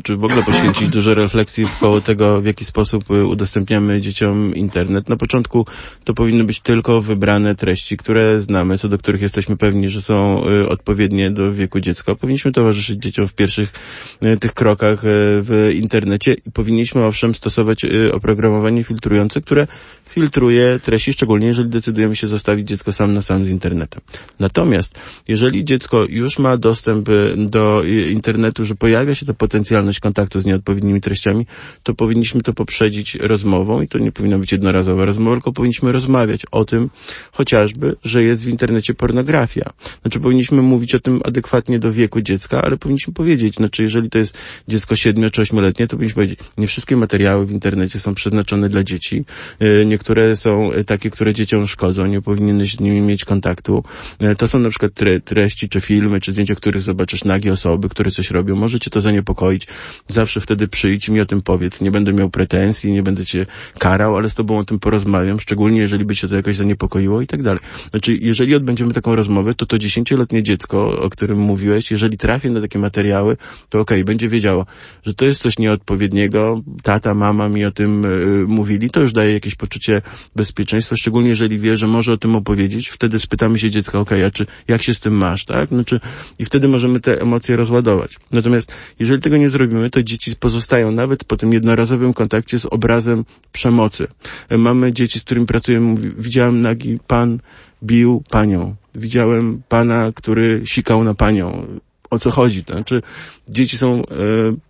[0.03, 5.09] czy w ogóle poświęcić dużo refleksji koło tego, w jaki sposób udostępniamy dzieciom internet.
[5.09, 5.67] Na początku
[6.05, 10.45] to powinny być tylko wybrane treści, które znamy, co do których jesteśmy pewni, że są
[10.47, 12.15] e, odpowiednie do wieku dziecka.
[12.15, 13.73] Powinniśmy towarzyszyć dzieciom w pierwszych
[14.21, 15.09] e, tych krokach e,
[15.43, 19.67] w internecie i powinniśmy owszem stosować oprogramowanie filtrujące, które
[20.09, 24.01] filtruje treści, szczególnie jeżeli decydujemy się zostawić dziecko sam na sam z internetem.
[24.41, 24.95] Natomiast
[25.29, 30.41] jeżeli dziecko już ma dostęp y, do y, internetu, że pojawia się ta potencjalność kontaktu
[30.41, 31.47] z nieodpowiednimi treściami,
[31.83, 36.43] to powinniśmy to poprzedzić rozmową i to nie powinna być jednorazowa rozmowa, tylko powinniśmy rozmawiać
[36.51, 36.91] o tym
[37.33, 39.71] chociażby, że jest w internecie pornografia.
[40.03, 44.19] Znaczy powinniśmy mówić o tym adekwatnie do wieku dziecka, ale powinniśmy powiedzieć, znaczy jeżeli to
[44.19, 48.69] jest dziecko 7 czy 8-letnie, to powinniśmy powiedzieć, nie wszystkie materiały w internecie są przeznaczone
[48.69, 49.25] dla dzieci.
[49.63, 53.85] Y, Niektóre są y, takie, które dzieciom szkodzą, nie powinieneś z nimi mieć kontaktu.
[54.25, 57.89] Y, To są na przykład tre, treści, czy filmy, czy zdjęcia, których zobaczysz nagie osoby,
[57.89, 58.57] które coś robią.
[58.57, 59.67] Może cię to zaniepokoić.
[60.09, 61.81] Zawsze wtedy przyjdź mi o tym powiedz.
[61.81, 63.47] Nie będę miał pretensji, nie będę cię
[63.79, 67.27] karał, ale z tobą o tym porozmawiam, szczególnie jeżeli by cię to jakoś zaniepokoiło i
[67.27, 67.61] tak dalej.
[67.91, 72.61] Znaczy, jeżeli odbędziemy taką rozmowę, to to dziesięcioletnie dziecko, o którym mówiłeś, jeżeli trafi na
[72.61, 73.37] takie materiały,
[73.69, 74.67] to okej, będzie wiedziało,
[75.03, 79.33] że to jest coś nieodpowiedniego, tata, mama mi o tym y, mówili, to już daje
[79.33, 80.03] jakieś poczucie
[80.37, 84.31] bezpieczeństwa, szczególnie jeżeli wie, że może o tym opowiedzieć, wtedy spytamy się dziecka, okej, a
[84.31, 85.69] czy, jak się z tym masz, tak?
[85.69, 86.01] Znaczy,
[86.39, 88.17] i wtedy możemy te emocje rozładować.
[88.33, 93.25] Natomiast, jeżeli tego nie zrobimy, to dzieci pozostają nawet po tym jednorazowym kontakcie z obrazem
[93.53, 94.07] przemocy.
[94.51, 97.39] Mamy dzieci, z którymi pracuję, widziałem nagi pan
[97.83, 98.77] bił panią.
[98.95, 101.67] Widziałem pana, który sikał na panią
[102.11, 102.65] o co chodzi.
[102.65, 103.03] To znaczy,
[103.49, 104.03] dzieci są e,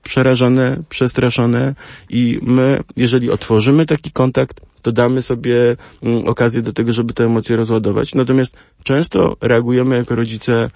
[0.02, 1.74] przerażone, przestraszone
[2.10, 7.24] i my, jeżeli otworzymy taki kontakt, to damy sobie mm, okazję do tego, żeby te
[7.24, 8.14] emocje rozładować.
[8.14, 10.70] Natomiast często reagujemy jako rodzice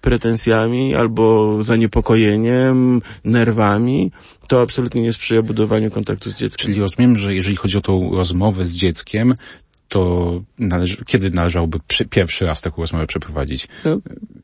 [0.00, 4.12] pretensjami albo zaniepokojeniem, nerwami,
[4.48, 6.66] to absolutnie nie sprzyja budowaniu kontaktu z dzieckiem.
[6.66, 9.34] Czyli rozumiem, że jeżeli chodzi o tą rozmowę z dzieckiem,
[9.88, 13.68] to należy, kiedy należałoby przy, pierwszy raz taką rozmowę przeprowadzić?
[13.84, 13.98] No,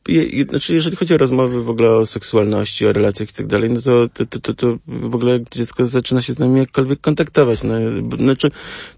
[0.07, 3.69] je, znaczy, jeżeli chodzi o rozmowy w ogóle o seksualności, o relacjach i tak dalej,
[3.69, 7.63] no to, to, to, to, to w ogóle dziecko zaczyna się z nami jakkolwiek kontaktować.
[7.63, 7.73] No,
[8.19, 8.51] znaczy,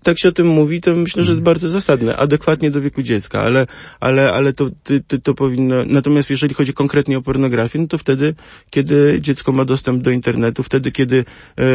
[0.04, 1.44] tak się o tym mówi, to myślę, że jest mhm.
[1.44, 3.68] bardzo zasadne, adekwatnie do wieku dziecka, ale,
[4.00, 4.70] ale, ale to,
[5.08, 8.36] to, to powinno, natomiast jeżeli chodzi konkretnie o pornografię, no to wtedy,
[8.70, 11.26] kiedy dziecko ma dostęp do internetu, wtedy, kiedy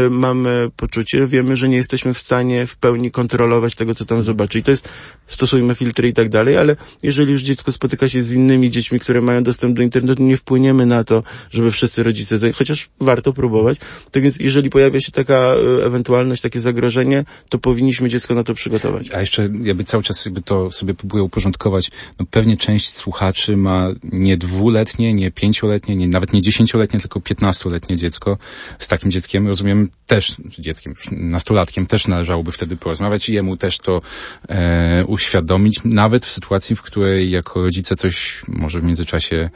[0.07, 4.23] y, mamy poczucie, wiemy, że nie jesteśmy w stanie w pełni kontrolować tego, co tam
[4.23, 4.58] zobaczy.
[4.59, 4.89] I to jest,
[5.29, 9.21] stosujmy filtry i tak dalej, ale jeżeli już dziecko spotyka się z innymi dziećmi, które
[9.21, 13.79] mają dostęp do internetu, nie wpłyniemy na to, żeby wszyscy rodzice, chociaż warto próbować.
[14.11, 18.55] Tak więc jeżeli pojawia się taka e, ewentualność, takie zagrożenie, to powinniśmy dziecko na to
[18.55, 19.15] przygotować.
[19.15, 21.91] A jeszcze jakby cały czas jakby to sobie próbuję uporządkować,
[22.21, 27.97] no pewnie część słuchaczy ma nie dwuletnie, nie pięcioletnie, nie, nawet nie dziesięcioletnie, tylko piętnastoletnie
[27.97, 28.39] dziecko.
[28.79, 33.79] Z takim dzieckiem, rozumiem, też, dzieckiem, już nastolatkiem też należałoby wtedy porozmawiać i jemu też
[33.79, 34.01] to
[34.49, 39.51] e, uświadomić, nawet w sytuacji, w której jako rodzice coś może w międzyczasie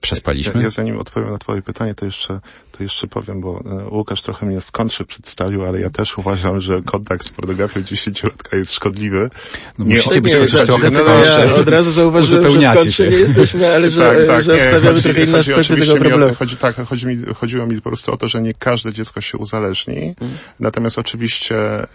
[0.00, 0.52] przespaliśmy?
[0.54, 2.40] Ja, ja zanim odpowiem na twoje pytanie, to jeszcze,
[2.72, 6.60] to jeszcze powiem, bo e, Łukasz trochę mnie w kontrze przedstawił, ale ja też uważam,
[6.60, 9.30] że kontakt z pornografią dziesięciolatka jest szkodliwy.
[9.78, 13.16] No nie, musicie być chociaż trochę no, ja od razu zauważyłem, że w kontrze nie
[13.16, 16.34] jesteśmy, ale że, tak, tak, że nie, wstawiamy chodzi, trochę inne aspekty tego problemu.
[16.34, 19.38] chodzi, tak, chodzi mi, chodziło mi po prostu o to, że nie każde dziecko się
[19.38, 20.38] uzależni, hmm.
[20.60, 21.86] natomiast oczywiście y,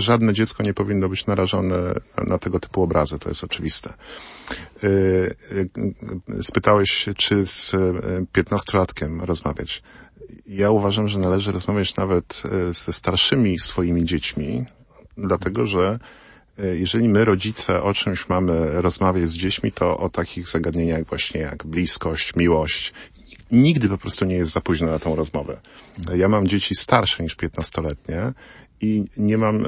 [0.00, 1.76] żadne dziecko nie powinno być narażone
[2.28, 3.94] na, tego typu obrazy, to jest oczywiste.
[4.84, 4.86] Y,
[5.52, 9.82] y, spytałeś, czy z y, piętnastolatkiem rozmawiać.
[10.46, 14.64] Ja uważam, że należy rozmawiać nawet ze starszymi swoimi dziećmi,
[15.16, 15.98] dlatego że
[16.72, 21.66] jeżeli my, rodzice, o czymś mamy rozmawiać z dziećmi, to o takich zagadnieniach właśnie jak
[21.66, 22.92] bliskość, miłość.
[23.52, 25.60] Nigdy po prostu nie jest za późno na tą rozmowę.
[26.16, 28.32] Ja mam dzieci starsze niż piętnastoletnie
[28.82, 29.66] i nie mam,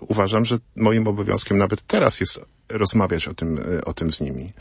[0.00, 4.52] uważam, że moim obowiązkiem nawet teraz jest rozmawiać o tym, o tym z nimi.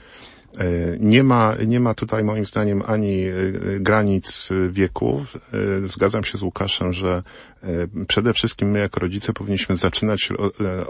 [0.58, 3.34] E, nie ma, nie ma tutaj moim zdaniem ani e,
[3.80, 5.26] granic wieku.
[5.86, 7.24] E, zgadzam się z Łukaszem, że
[8.08, 10.30] przede wszystkim my jako rodzice powinniśmy zaczynać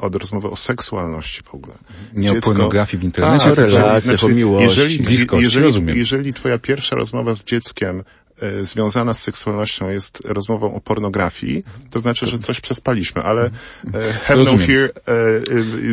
[0.01, 1.75] od rozmowy o seksualności w ogóle.
[2.13, 5.97] Nie Dziecko, o pornografii w internecie, tak, o relacjach, znaczy, o miłości, jeżeli, bliskości, jeżeli,
[5.97, 8.24] jeżeli twoja pierwsza rozmowa z dzieckiem E,
[8.61, 13.49] związana z seksualnością jest rozmową o pornografii, to znaczy, że coś przespaliśmy, ale
[13.93, 14.91] e, have no fear, e,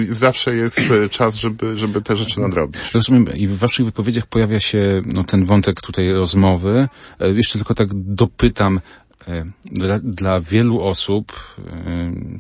[0.09, 2.83] zawsze jest czas, żeby, żeby te rzeczy nadrobić.
[2.95, 6.89] Rozumiem i w waszych wypowiedziach pojawia się no, ten wątek tutaj rozmowy.
[7.21, 8.81] Jeszcze tylko tak dopytam,
[9.65, 11.57] dla, dla, wielu osób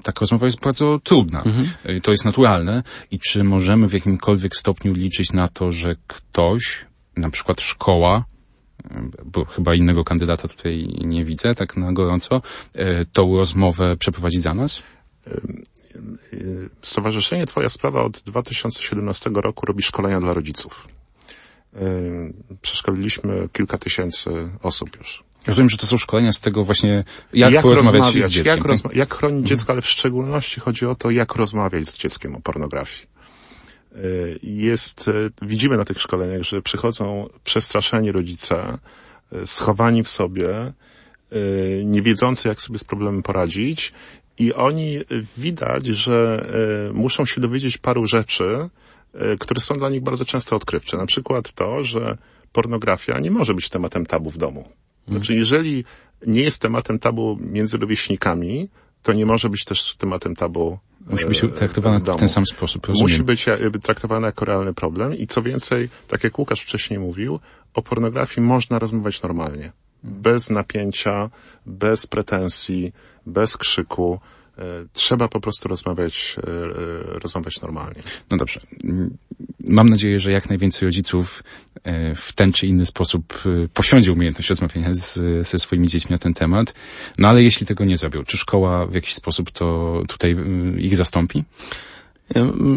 [0.03, 1.43] taka rozmowa jest bardzo trudna.
[1.43, 2.01] Mhm.
[2.03, 2.83] To jest naturalne.
[3.11, 6.87] I czy możemy w jakimkolwiek stopniu liczyć na to, że ktoś,
[7.17, 8.25] na przykład szkoła,
[9.25, 12.43] bo chyba innego kandydata tutaj nie widzę, tak na gorąco,
[12.75, 14.83] e, tą rozmowę przeprowadzić za nas?
[16.83, 20.89] Stowarzyszenie Twoja Sprawa od 2017 roku robi szkolenia dla rodziców.
[22.63, 24.31] Przeszkoliliśmy kilka tysięcy
[24.63, 25.25] osób już.
[25.47, 28.57] Rozumiem, że to są szkolenia z tego właśnie, jak, jak porozmawiać z dzieckiem.
[28.69, 28.97] Jak, tak?
[28.97, 29.47] jak chronić mhm.
[29.47, 33.12] dziecko, ale w szczególności chodzi o to, jak rozmawiać z dzieckiem o pornografii.
[33.97, 38.79] Y, jest, y, widzimy na tych szkoleniach, że przychodzą przestraszeni rodzice,
[39.33, 40.73] y, schowani w sobie,
[41.85, 43.93] nie wiedzący jak sobie z problemem poradzić
[44.39, 44.99] i oni
[45.37, 46.47] widać, że
[46.95, 48.69] muszą się dowiedzieć paru rzeczy,
[49.39, 50.97] które są dla nich bardzo często odkrywcze.
[50.97, 52.19] Na przykład to, że
[52.53, 54.69] pornografia nie może być tematem tabu w domu.
[55.09, 55.85] Znaczy, jeżeli
[56.27, 58.69] nie jest tematem tabu między rówieśnikami,
[59.03, 63.11] to nie może być też tematem tabu Musi być traktowane w ten sam sposób, rozumiem.
[63.11, 63.47] Musi być
[63.83, 67.41] traktowane jako realny problem i co więcej, tak jak Łukasz wcześniej mówił,
[67.75, 69.73] o pornografii można rozmawiać normalnie.
[70.03, 71.31] Bez napięcia,
[71.67, 72.93] bez pretensji,
[73.27, 74.21] bez krzyku.
[74.59, 74.62] E,
[74.93, 78.03] trzeba po prostu rozmawiać, e, e, rozmawiać normalnie.
[78.31, 78.61] No dobrze.
[79.69, 81.43] Mam nadzieję, że jak najwięcej rodziców
[82.17, 83.43] w ten czy inny sposób
[83.75, 86.75] posiądzie umiejętność rozmawiania z, ze swoimi dziećmi na ten temat.
[87.19, 90.37] No ale jeśli tego nie zrobią, czy szkoła w jakiś sposób to tutaj
[90.79, 91.45] ich zastąpi?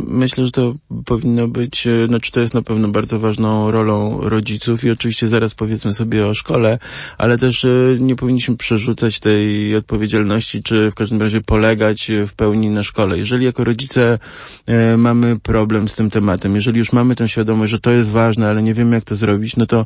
[0.07, 0.73] Myślę, że to
[1.05, 5.55] powinno być, e, znaczy to jest na pewno bardzo ważną rolą rodziców i oczywiście zaraz
[5.55, 6.79] powiedzmy sobie o szkole,
[7.17, 12.69] ale też e, nie powinniśmy przerzucać tej odpowiedzialności, czy w każdym razie polegać w pełni
[12.69, 13.17] na szkole.
[13.17, 14.19] Jeżeli jako rodzice
[14.65, 18.47] e, mamy problem z tym tematem, jeżeli już mamy tę świadomość, że to jest ważne,
[18.47, 19.85] ale nie wiemy jak to zrobić, no to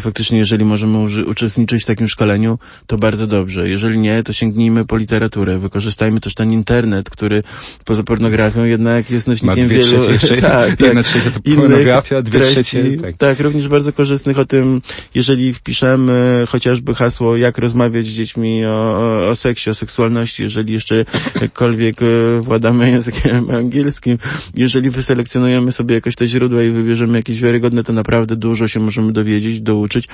[0.00, 3.68] faktycznie jeżeli możemy uczestniczyć w takim szkoleniu, to bardzo dobrze.
[3.68, 7.42] Jeżeli nie, to sięgnijmy po literaturę, wykorzystajmy też ten internet, który
[7.84, 10.10] poza pornografią jednak jest nośnikiem dwie wielu...
[10.12, 12.96] Jeszcze, tak, jedna tak, trzecia to pornografia, dwie treści, trzecie...
[12.96, 13.16] Tak.
[13.16, 14.82] tak, również bardzo korzystnych o tym,
[15.14, 20.72] jeżeli wpiszemy chociażby hasło, jak rozmawiać z dziećmi o, o, o seksie, o seksualności, jeżeli
[20.72, 21.04] jeszcze
[21.40, 22.06] jakkolwiek e,
[22.40, 24.18] władamy językiem angielskim,
[24.54, 29.12] jeżeli wyselekcjonujemy sobie jakoś te źródła i wybierzemy jakieś wiarygodne, to naprawdę dużo się możemy
[29.12, 30.08] dowiedzieć, douczyć,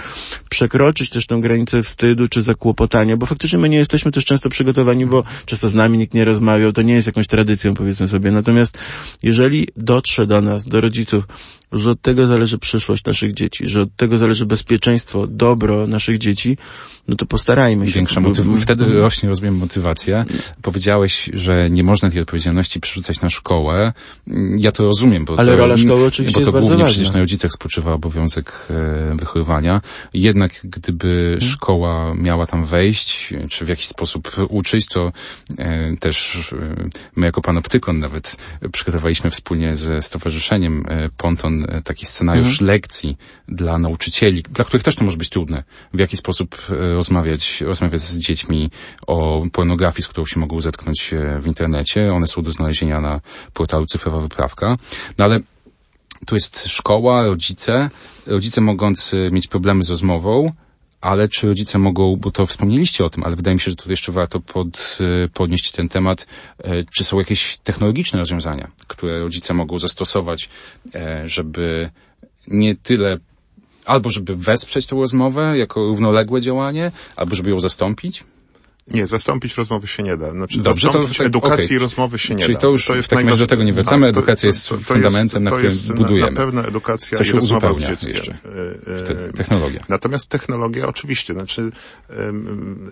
[0.50, 5.06] przekroczyć też tę granicę wstydu czy zakłopotania, bo faktycznie my nie jesteśmy też często przygotowani,
[5.06, 8.30] bo często z nami nikt nie rozmawiał, to nie jest jakąś tradycją, powiedzmy sobie.
[8.30, 8.65] Natomiast
[9.22, 11.24] jeżeli dotrze do nas, do rodziców,
[11.78, 16.56] że od tego zależy przyszłość naszych dzieci, że od tego zależy bezpieczeństwo, dobro naszych dzieci,
[17.08, 17.92] no to postarajmy się.
[17.92, 20.24] Większa motyw- wtedy rośnie, rozumiem, motywacja.
[20.62, 23.92] Powiedziałeś, że nie można tej odpowiedzialności przerzucać na szkołę.
[24.58, 27.12] Ja to rozumiem, bo Ale to, rola szkoły oczywiście bo to głównie przecież ważna.
[27.12, 29.80] na rodzicach spoczywa obowiązek e, wychowywania.
[30.14, 31.40] Jednak gdyby hmm.
[31.40, 35.12] szkoła miała tam wejść, czy w jakiś sposób uczyć, to
[35.58, 38.36] e, też e, my jako panoptykon nawet
[38.72, 40.84] przygotowaliśmy wspólnie ze stowarzyszeniem
[41.16, 42.66] Ponton taki scenariusz hmm.
[42.66, 43.16] lekcji
[43.48, 45.64] dla nauczycieli, dla których też to może być trudne.
[45.94, 48.70] W jaki sposób e, rozmawiać, rozmawiać z dziećmi
[49.06, 52.12] o pornografii, z którą się mogą zetknąć w internecie.
[52.12, 53.20] One są do znalezienia na
[53.52, 54.76] portalu Cyfrowa Wyprawka.
[55.18, 55.40] No ale
[56.26, 57.90] tu jest szkoła, rodzice.
[58.26, 60.50] Rodzice mogący mieć problemy z rozmową,
[61.00, 63.90] ale czy rodzice mogą, bo to wspomnieliście o tym, ale wydaje mi się, że tu
[63.90, 64.98] jeszcze warto pod,
[65.34, 66.26] podnieść ten temat,
[66.94, 70.48] czy są jakieś technologiczne rozwiązania, które rodzice mogą zastosować,
[71.24, 71.90] żeby
[72.48, 73.18] nie tyle
[73.84, 78.24] albo żeby wesprzeć tę rozmowę jako równoległe działanie, albo żeby ją zastąpić?
[78.86, 80.30] Nie, zastąpić rozmowy się nie da.
[80.30, 81.76] Znaczy, Dobrze, zastąpić to, tak, edukacji okay.
[81.76, 82.60] i rozmowy się nie Czyli da.
[82.60, 84.06] to już to jest w takim razie do tego nie wracamy.
[84.06, 86.30] Tak, edukacja jest to, to, fundamentem, na którym jest budujemy.
[86.30, 88.12] Na pewno edukacja Co i rozmowa z dzieckiem.
[88.14, 88.32] Jeszcze.
[88.32, 89.80] E, Wtedy, technologia.
[89.88, 92.90] Natomiast technologia oczywiście, znaczy um, um,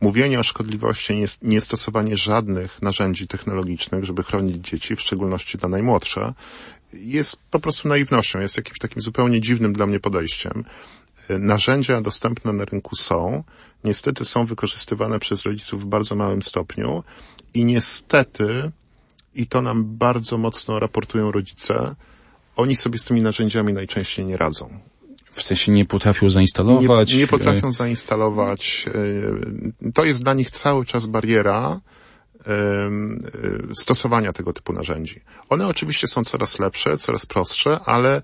[0.00, 5.68] mówienie o szkodliwości, nie, nie stosowanie żadnych narzędzi technologicznych, żeby chronić dzieci, w szczególności te
[5.68, 6.32] najmłodsze,
[6.92, 10.64] jest po prostu naiwnością, jest jakimś takim zupełnie dziwnym dla mnie podejściem.
[11.28, 13.44] Narzędzia dostępne na rynku są,
[13.84, 17.04] niestety są wykorzystywane przez rodziców w bardzo małym stopniu
[17.54, 18.70] i niestety,
[19.34, 21.94] i to nam bardzo mocno raportują rodzice,
[22.56, 24.80] oni sobie z tymi narzędziami najczęściej nie radzą.
[25.32, 27.12] W sensie nie potrafią zainstalować?
[27.12, 28.86] Nie, nie potrafią zainstalować.
[29.94, 31.80] To jest dla nich cały czas bariera,
[33.74, 35.20] stosowania tego typu narzędzi.
[35.48, 38.22] One oczywiście są coraz lepsze, coraz prostsze, ale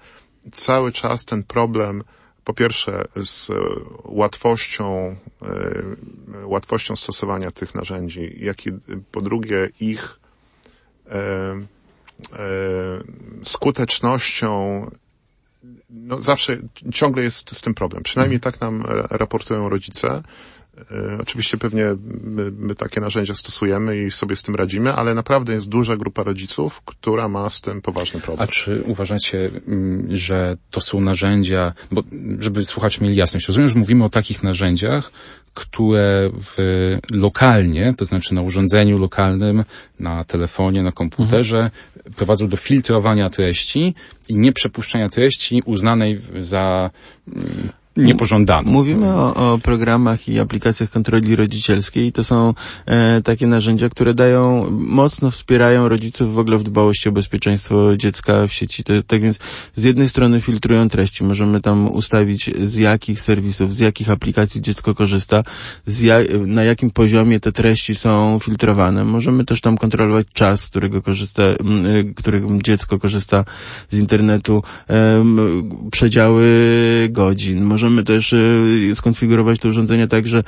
[0.53, 2.05] cały czas ten problem
[2.44, 3.50] po pierwsze z
[4.05, 5.16] łatwością,
[6.44, 8.70] łatwością stosowania tych narzędzi, jak i
[9.12, 10.20] po drugie ich
[13.42, 14.87] skutecznością
[15.90, 16.57] no zawsze
[16.92, 18.03] ciągle jest z tym problem.
[18.03, 20.22] Przynajmniej tak nam raportują rodzice.
[20.90, 21.84] E, oczywiście pewnie
[22.22, 26.22] my, my, takie narzędzia stosujemy i sobie z tym radzimy, ale naprawdę jest duża grupa
[26.22, 28.48] rodziców, która ma z tym poważny problem.
[28.48, 32.02] A czy uważacie, mm, że to są narzędzia, bo
[32.38, 35.12] żeby słuchacze mieli jasność, rozumiem, że mówimy o takich narzędziach,
[35.54, 36.56] które w,
[37.10, 39.64] lokalnie, to znaczy na urządzeniu lokalnym,
[40.00, 42.14] na telefonie, na komputerze, mhm.
[42.16, 43.94] prowadzą do filtrowania treści
[44.28, 46.90] i nie przepuszczania treści uznanej za
[47.96, 48.70] niepożądaną.
[48.70, 52.55] Mówimy o, o, programach i aplikacjach kontroli rodzicielskiej i to są
[52.87, 58.46] e, takie narzędzia, które dają, mocno wspierają rodziców w ogóle w dbałości o bezpieczeństwo dziecka
[58.46, 58.85] w sieci.
[58.85, 59.38] To, tak więc
[59.74, 61.24] z jednej strony filtrują treści.
[61.24, 65.42] Możemy tam ustawić z jakich serwisów, z jakich aplikacji dziecko korzysta,
[66.03, 69.05] ja, na jakim poziomie te treści są filtrowane.
[69.05, 73.44] Możemy też tam kontrolować czas, którego korzysta, m, którego dziecko korzysta
[73.90, 75.24] z internetu, e,
[75.90, 76.50] przedziały
[77.11, 77.64] godzin.
[77.64, 80.42] Możemy możemy też e, skonfigurować to urządzenie tak, że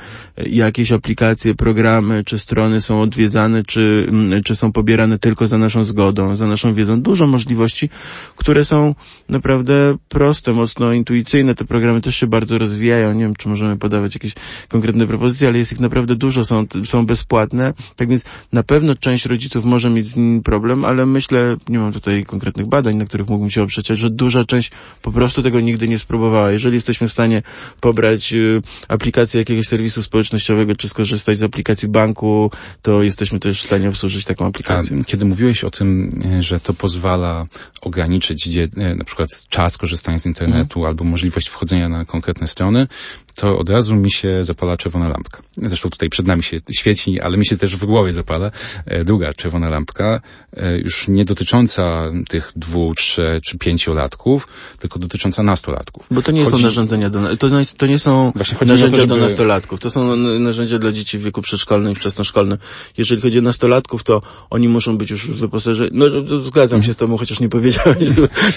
[0.45, 4.11] jakieś aplikacje, programy czy strony są odwiedzane, czy,
[4.45, 7.01] czy są pobierane tylko za naszą zgodą, za naszą wiedzą.
[7.01, 7.89] Dużo możliwości,
[8.35, 8.95] które są
[9.29, 11.55] naprawdę proste, mocno intuicyjne.
[11.55, 13.13] Te programy też się bardzo rozwijają.
[13.13, 14.33] Nie wiem, czy możemy podawać jakieś
[14.67, 17.73] konkretne propozycje, ale jest ich naprawdę dużo, są, są bezpłatne.
[17.95, 21.93] Tak więc na pewno część rodziców może mieć z nim problem, ale myślę, nie mam
[21.93, 25.87] tutaj konkretnych badań, na których mógłbym się oprzeć, że duża część po prostu tego nigdy
[25.87, 26.51] nie spróbowała.
[26.51, 27.41] Jeżeli jesteśmy w stanie stanie
[27.79, 33.65] pobrać y, aplikację jakiegoś serwisu społecznościowego, czy skorzystać z aplikacji banku, to jesteśmy też w
[33.65, 34.97] stanie obsłużyć taką aplikację.
[35.01, 37.45] A kiedy mówiłeś o tym, e, że to pozwala
[37.81, 40.85] ograniczyć e, na przykład czas korzystania z internetu Mhm.
[40.85, 42.87] albo możliwość wchodzenia na konkretne strony,
[43.35, 45.41] to od razu mi się zapala czerwona lampka.
[45.57, 48.51] Zresztą tutaj przed nami się świeci, ale mi się też w głowie zapala
[48.85, 50.21] e, druga czerwona lampka,
[50.57, 54.47] e, już nie dotycząca tych dwu, trzy czy pięciolatków,
[54.79, 56.07] tylko dotycząca nastolatków.
[56.11, 58.97] Bo to nie są Chodzi- narzędzia do, to, nie- to nie są o to, narzędzia
[58.97, 59.79] do żeby- nastolatków.
[59.79, 62.57] To są narzędzia dla dzieci w wieku przedszkolnym i wczesnoszkolnym.
[62.97, 65.89] Jeżeli chodzi o nastolatków, to oni muszą być już wyposażeni.
[65.93, 66.05] No,
[66.45, 68.09] zgadzam się z tobą, chociaż nie powiedziałeś,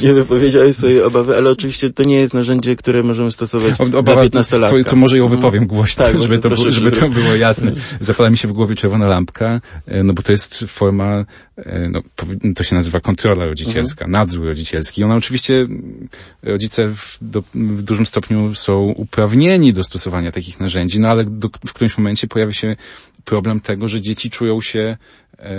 [0.02, 3.98] nie wypowiedziałeś swojej obawy, ale oczywiście to nie jest narzędzie, które możemy stosować O- dla
[3.98, 7.00] Obawa, 15 to, to może ją wypowiem głośno, Tak, żeby, to, proszę, było, żeby żeby-
[7.00, 7.72] to było jasne.
[8.00, 11.24] Zapala mi się w głowie czerwona lampka, e, no bo to jest forma,
[11.56, 12.00] e, no,
[12.56, 14.10] to się nazywa kontrola rodzicielska, Mhm.
[14.10, 15.04] nadzór rodzicielski.
[15.04, 15.66] Ona oczywiście,
[16.42, 21.48] rodzice w, do, w dużym stopniu są uprawnieni do stosowania takich narzędzi, no ale do,
[21.66, 22.76] w którymś momencie pojawia się
[23.26, 24.96] problem tego, że dzieci czują się
[25.38, 25.54] e,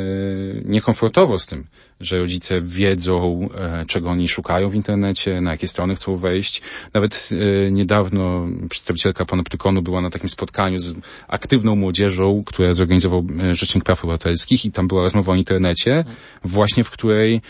[0.65, 1.67] niekomfortowo z tym,
[1.99, 6.61] że rodzice wiedzą, e, czego oni szukają w internecie, na jakie strony chcą wejść.
[6.93, 10.93] Nawet e, niedawno przedstawicielka Panoptykonu była na takim spotkaniu z
[11.27, 16.05] aktywną młodzieżą, które zorganizował Rzecznik Praw Obywatelskich i tam była rozmowa o internecie,
[16.43, 17.41] właśnie w której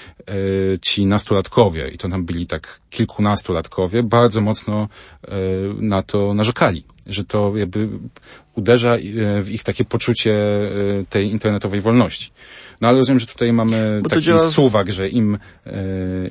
[0.82, 4.89] ci nastolatkowie, i to tam byli tak kilkunastolatkowie, bardzo mocno
[5.80, 7.89] na to narzekali, że to jakby
[8.58, 8.99] uderza e,
[9.43, 12.32] w ich takie poczucie e, tej internetowej wolności.
[12.82, 15.71] No ale rozumiem, że tutaj mamy Bo taki działa- suwak, że im, e,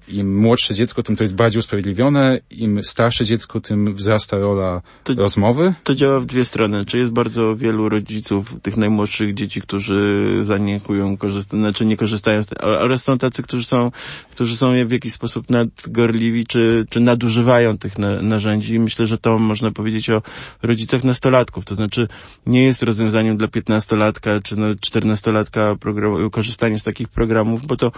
[0.09, 5.14] im młodsze dziecko, tym to jest bardziej usprawiedliwione, im starsze dziecko, tym wzrasta rola To-
[5.14, 5.74] rozmowy.
[5.84, 6.84] To działa w dwie strony.
[6.84, 12.47] Czy jest bardzo wielu rodziców tych najmłodszych dzieci, którzy zaniekują korzystać, znaczy nie korzystają z
[12.47, 13.90] tego, oraz są tacy, którzy są,
[14.30, 18.78] którzy są w jakiś sposób nadgorliwi, czy, czy nadużywają tych na, narzędzi.
[18.78, 20.22] Myślę, że to można powiedzieć o
[20.62, 21.64] rodzicach nastolatków.
[21.64, 22.09] To znaczy
[22.47, 27.93] nie jest rozwiązaniem dla piętnastolatka czy no, czternastolatka program, korzystanie z takich programów, bo to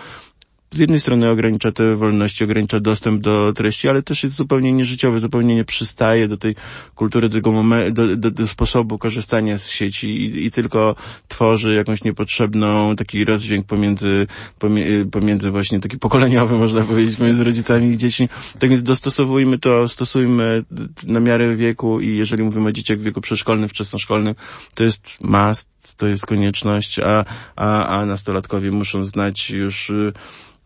[0.75, 5.21] z jednej strony ogranicza te wolności, ogranicza dostęp do treści, ale też jest zupełnie nieżyciowy,
[5.21, 6.55] zupełnie nie przystaje do tej
[6.95, 10.97] kultury, do tego momen- do, do, do sposobu korzystania z sieci i, i tylko
[11.29, 14.27] tworzy jakąś niepotrzebną taki rozdźwięk pomiędzy,
[15.11, 18.29] pomiędzy właśnie taki pokoleniowy, można powiedzieć, pomiędzy rodzicami i dziećmi.
[18.59, 20.65] Tak więc dostosowujmy to, stosujmy
[21.07, 24.35] na miarę wieku i jeżeli mówimy o dzieciach w wieku przedszkolnym, wczesnoszkolnym,
[24.75, 27.25] to jest must, to jest konieczność, a,
[27.57, 30.13] a, a nastolatkowie muszą znać już y,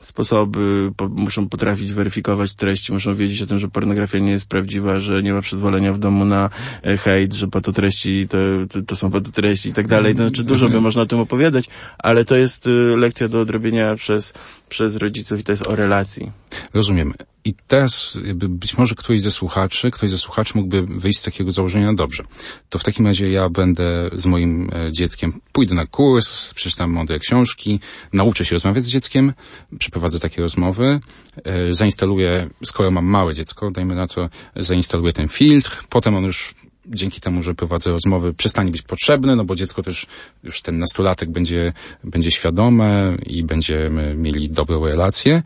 [0.02, 5.00] sposoby, po, muszą potrafić weryfikować treści, muszą wiedzieć o tym, że pornografia nie jest prawdziwa,
[5.00, 6.50] że nie ma przyzwolenia w domu na
[6.84, 8.38] e, hejt, że patotreści to,
[8.70, 10.14] to, to są patotreści i tak dalej.
[10.14, 11.64] Znaczy dużo by można o tym opowiadać,
[11.98, 14.32] ale to jest y, lekcja do odrobienia przez,
[14.68, 16.30] przez rodziców i to jest o relacji.
[16.74, 17.14] Rozumiem.
[17.44, 21.94] I teraz być może któryś ze słuchaczy, ktoś ze słuchaczy mógłby wyjść z takiego założenia,
[21.94, 22.22] dobrze,
[22.68, 27.18] to w takim razie ja będę z moim e, dzieckiem, pójdę na kurs, przeczytam mądre
[27.18, 27.80] książki,
[28.12, 29.32] nauczę się rozmawiać z dzieckiem,
[29.78, 31.00] przeprowadzę takie rozmowy,
[31.44, 36.54] e, zainstaluję, skoro mam małe dziecko, dajmy na to, zainstaluję ten filtr, potem on już
[36.86, 40.06] dzięki temu, że prowadzę rozmowy, przestanie być potrzebny, no bo dziecko też,
[40.42, 41.72] już ten nastolatek będzie,
[42.04, 45.42] będzie świadome i będziemy mieli dobrą relację.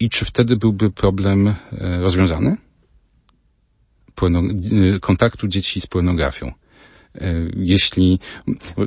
[0.00, 1.54] I czy wtedy byłby problem e,
[2.00, 2.56] rozwiązany?
[4.14, 4.42] Porno,
[4.94, 6.52] e, kontaktu dzieci z pornografią.
[7.14, 8.18] E, Jeśli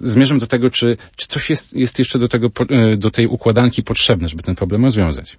[0.03, 2.49] zmierzam do tego, czy, czy coś jest, jest jeszcze do tego,
[2.97, 5.37] do tej układanki potrzebne, żeby ten problem rozwiązać?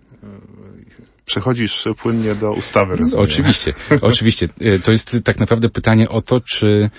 [1.24, 3.24] Przechodzisz płynnie do ustawy, rozumiem.
[3.24, 4.48] Oczywiście, oczywiście.
[4.84, 6.90] To jest tak naprawdę pytanie o to, czy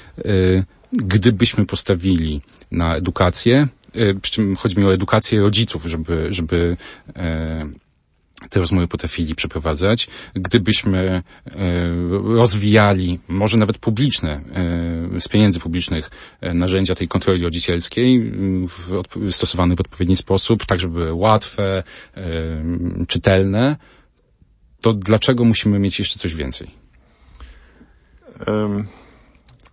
[0.91, 2.41] gdybyśmy postawili
[2.71, 3.67] na edukację,
[4.21, 6.77] przy czym chodzi mi o edukację rodziców, żeby, żeby
[8.49, 11.23] te rozmowy potrafili przeprowadzać, gdybyśmy e,
[12.23, 14.31] rozwijali, może nawet publiczne,
[15.15, 16.09] e, z pieniędzy publicznych
[16.41, 18.31] e, narzędzia tej kontroli rodzicielskiej,
[18.67, 21.83] w, stosowane w odpowiedni sposób, tak żeby były łatwe,
[23.07, 23.75] czytelne,
[24.81, 26.71] to dlaczego musimy mieć jeszcze coś więcej?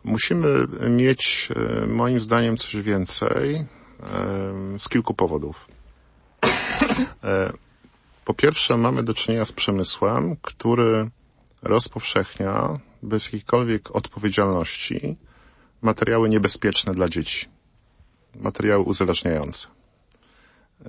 [0.05, 0.49] Musimy
[0.91, 1.49] mieć,
[1.89, 3.65] moim zdaniem, coś więcej
[4.79, 5.69] z kilku powodów.
[8.23, 11.11] E, Po pierwsze, mamy do czynienia z przemysłem, który
[11.63, 15.17] rozpowszechnia bez jakiejkolwiek odpowiedzialności
[15.83, 17.49] materiały niebezpieczne dla dzieci.
[18.35, 19.69] Materiały uzależniające.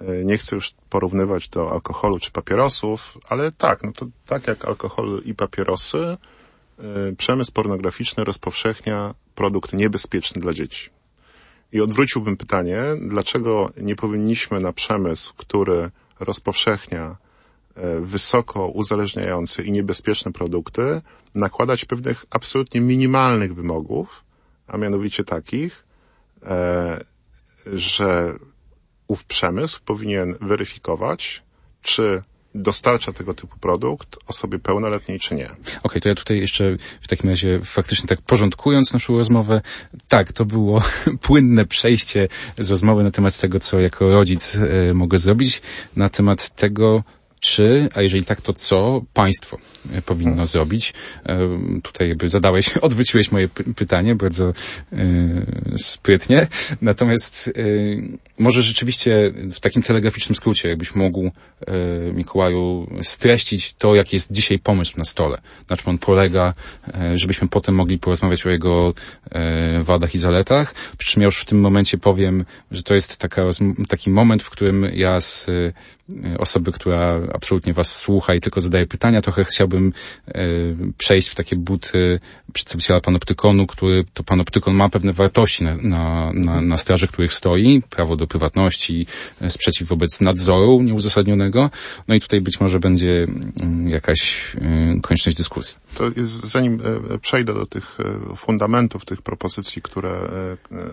[0.01, 4.65] E, Nie chcę już porównywać do alkoholu czy papierosów, ale tak, no to tak jak
[4.65, 6.17] alkohol i papierosy,
[7.11, 10.89] y, przemysł pornograficzny rozpowszechnia produkt niebezpieczny dla dzieci.
[11.71, 17.22] I odwróciłbym pytanie, dlaczego nie powinniśmy na przemysł, który rozpowszechnia e,
[18.01, 21.01] wysoko uzależniające i niebezpieczne produkty
[21.35, 24.23] nakładać pewnych absolutnie minimalnych wymogów,
[24.67, 25.85] a mianowicie takich,
[26.43, 27.03] e,
[27.73, 28.33] że
[29.07, 31.43] ów przemysł powinien weryfikować,
[31.81, 32.23] czy
[32.55, 35.45] dostarcza tego typu produkt osobie pełnoletniej, czy nie.
[35.45, 39.61] Okej, okay, to ja tutaj jeszcze w takim razie faktycznie tak porządkując naszą rozmowę,
[40.07, 40.81] tak, to było
[41.27, 45.61] płynne przejście z rozmowy na temat tego, co jako rodzic y, mogę zrobić,
[45.95, 47.03] na temat tego,
[47.43, 49.57] czy, a jeżeli tak, to co państwo
[50.05, 50.47] powinno hmm.
[50.47, 50.93] zrobić?
[51.25, 51.37] E,
[51.83, 54.53] tutaj jakby zadałeś, odwróciłeś moje pytanie bardzo
[54.91, 55.45] yy,
[55.77, 56.47] sprytnie.
[56.81, 57.51] Natomiast
[58.39, 61.31] może rzeczywiście w takim telegraficznym skrócie, jakbyś mógł,
[62.13, 66.53] Mikołaju, streścić to, jaki jest dzisiaj pomysł na stole, na czym on polega,
[67.15, 68.93] żebyśmy potem mogli porozmawiać o jego
[69.81, 70.75] wadach i zaletach.
[70.97, 73.41] Przy czym ja już w tym momencie powiem, że to jest taka,
[73.87, 75.49] taki moment, w którym ja z
[76.39, 80.43] osoby, która absolutnie was słucha i tylko zadaje pytania, trochę chciałbym e,
[80.97, 82.19] przejść w takie buty
[82.53, 87.81] przedstawiciela panoptykonu, który to panoptykon ma pewne wartości na, na, na, na straży których stoi,
[87.89, 89.05] prawo do prywatności,
[89.41, 91.69] e, sprzeciw wobec nadzoru nieuzasadnionego.
[92.07, 93.27] No i tutaj być może będzie
[93.61, 95.82] mm, jakaś e, konieczność dyskusji.
[95.95, 96.81] To jest, zanim
[97.21, 97.97] przejdę do tych
[98.37, 100.21] fundamentów, tych propozycji, które,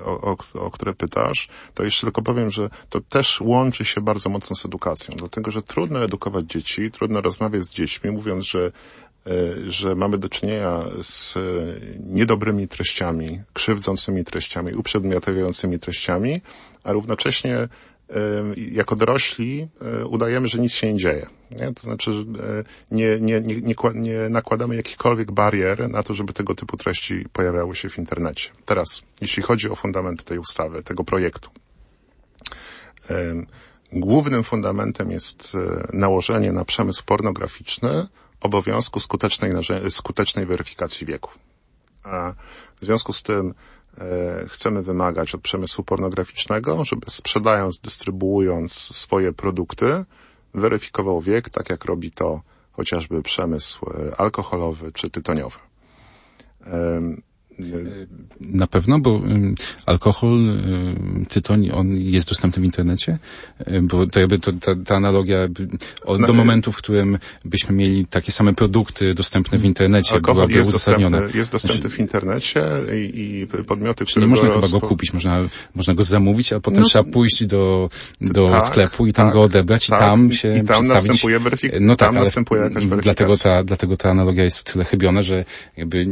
[0.04, 4.28] o, o, o które pytasz, to jeszcze tylko powiem, że to też łączy się bardzo
[4.28, 8.72] mocno z edukacją, dlatego że trudno edukować dzieci, trudno rozmawiać z dziećmi, mówiąc, że
[9.26, 11.40] e, że mamy do czynienia z e,
[11.98, 16.40] niedobrymi treściami, krzywdzącymi treściami, uprzedmiotawiającymi treściami,
[16.84, 17.68] a równocześnie e,
[18.56, 19.68] jako dorośli
[20.08, 21.26] udajemy, że nic się nie dzieje.
[21.50, 21.72] Nie?
[21.74, 22.24] To znaczy, że
[22.90, 27.76] nie, nie, nie, nie, nie nakładamy jakichkolwiek barier na to, żeby tego typu treści pojawiały
[27.76, 28.50] się w internecie.
[28.64, 31.50] Teraz, jeśli chodzi o fundamenty tej ustawy, tego projektu.
[33.92, 35.56] Głównym fundamentem jest
[35.92, 38.06] nałożenie na przemysł pornograficzny
[38.40, 39.52] obowiązku skutecznej,
[39.90, 41.30] skutecznej weryfikacji wieku.
[42.02, 42.34] A
[42.80, 43.54] w związku z tym
[44.48, 50.04] chcemy wymagać od przemysłu pornograficznego, żeby sprzedając, dystrybuując swoje produkty,
[50.54, 55.58] weryfikował wiek, tak jak robi to chociażby przemysł e, alkoholowy czy tytoniowy.
[58.40, 59.22] Na pewno, bo
[59.86, 60.38] alkohol,
[61.28, 63.18] tytoń, on jest dostępny w internecie?
[63.82, 65.48] Bo to jakby to, ta, ta analogia
[66.04, 70.34] od, do no, momentu, w którym byśmy mieli takie same produkty dostępne w internecie, alkohol
[70.34, 71.16] byłaby jest uzasadnione.
[71.16, 74.26] Dostępny, jest dostępny znaczy, w internecie i, i podmioty, które...
[74.26, 77.90] Nie można chyba go kupić, można, można go zamówić, a potem no, trzeba pójść do,
[78.20, 81.40] do tak, sklepu i tam tak, go odebrać tak, i tam się I tam następuje
[81.40, 81.86] weryfikacja.
[81.86, 83.26] No tak, tam następuje jakaś weryfikacja.
[83.26, 85.44] Dlatego ta, dlatego ta analogia jest tyle chybiona, że
[85.76, 86.06] jakby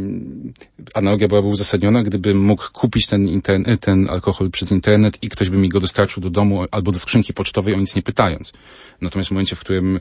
[0.95, 3.43] analogia była byłaby uzasadniona, gdyby mógł kupić ten,
[3.81, 7.33] ten alkohol przez internet i ktoś by mi go dostarczył do domu albo do skrzynki
[7.33, 8.53] pocztowej o nic nie pytając.
[9.01, 10.01] Natomiast w momencie, w którym y,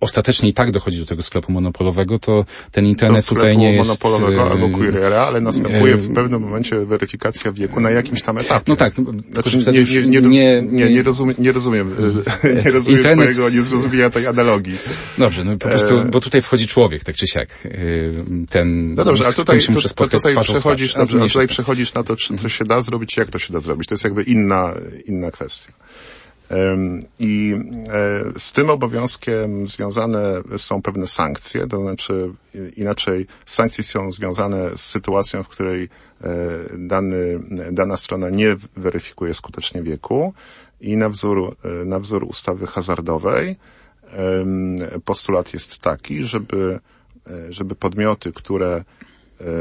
[0.00, 3.88] ostatecznie i tak dochodzi do tego sklepu monopolowego, to ten internet tutaj nie jest...
[3.88, 8.64] monopolowego y, albo kuriera, ale następuje w pewnym momencie weryfikacja wieku na jakimś tam etapie.
[8.66, 8.98] No tak.
[8.98, 11.90] No, znaczy, nie, nie, nie, nie, nie, rozumiem, nie rozumiem,
[12.64, 13.32] nie rozumiem internet...
[13.32, 14.78] twojego niezrozumienia tej analogii.
[15.18, 17.48] Dobrze, no po prostu, bo tutaj wchodzi człowiek, tak czy siak.
[17.64, 18.14] Y,
[18.50, 22.16] ten, no dobrze, ale tutaj, tu, to, tutaj przechodzisz, dobrze, a tutaj przechodzisz na to,
[22.16, 23.88] czy, co się da zrobić, jak to się da zrobić.
[23.88, 24.74] To jest jakby inna,
[25.06, 25.72] inna kwestia.
[27.18, 27.56] I
[27.88, 32.32] e, z tym obowiązkiem związane są pewne sankcje, to znaczy
[32.76, 36.28] inaczej sankcje są związane z sytuacją, w której e,
[36.78, 37.40] dany,
[37.72, 40.34] dana strona nie weryfikuje skutecznie wieku
[40.80, 43.56] i na wzór, e, na wzór ustawy hazardowej
[45.04, 46.80] postulat jest taki, żeby,
[47.50, 48.84] żeby podmioty, które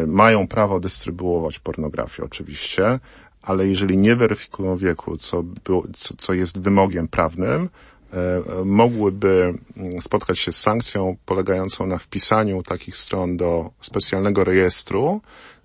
[0.07, 2.99] mają prawo dystrybuować pornografię oczywiście,
[3.41, 7.69] ale jeżeli nie weryfikują wieku, co, było, co, co jest wymogiem prawnym,
[8.13, 15.21] e, mogłyby mm, spotkać się z sankcją polegającą na wpisaniu takich stron do specjalnego rejestru,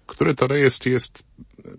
[0.06, 1.24] który to rejestr jest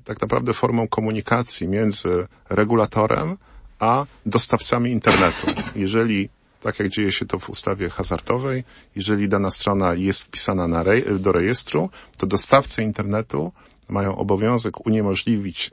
[0.03, 3.37] tak naprawdę formą komunikacji między regulatorem
[3.79, 5.47] a dostawcami internetu.
[5.75, 6.29] Jeżeli,
[6.61, 8.63] tak jak dzieje się to w ustawie hazardowej,
[8.95, 13.51] jeżeli dana strona jest wpisana rej do rejestru, to dostawcy internetu
[13.89, 15.71] mają obowiązek uniemożliwić,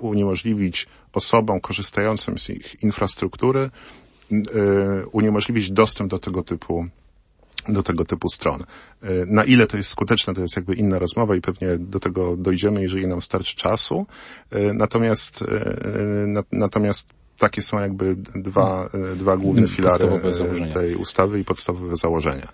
[0.00, 3.70] uniemożliwić osobom korzystającym z ich infrastruktury,
[5.12, 6.86] uniemożliwić dostęp do tego typu
[7.68, 8.64] do tego typu stron.
[9.26, 12.82] Na ile to jest skuteczne, to jest jakby inna rozmowa i pewnie do tego dojdziemy,
[12.82, 14.06] jeżeli nam starczy czasu.
[14.74, 15.44] Natomiast,
[16.52, 17.06] natomiast
[17.38, 20.08] takie są jakby dwa, dwa główne filary
[20.74, 22.48] tej ustawy i podstawowe założenia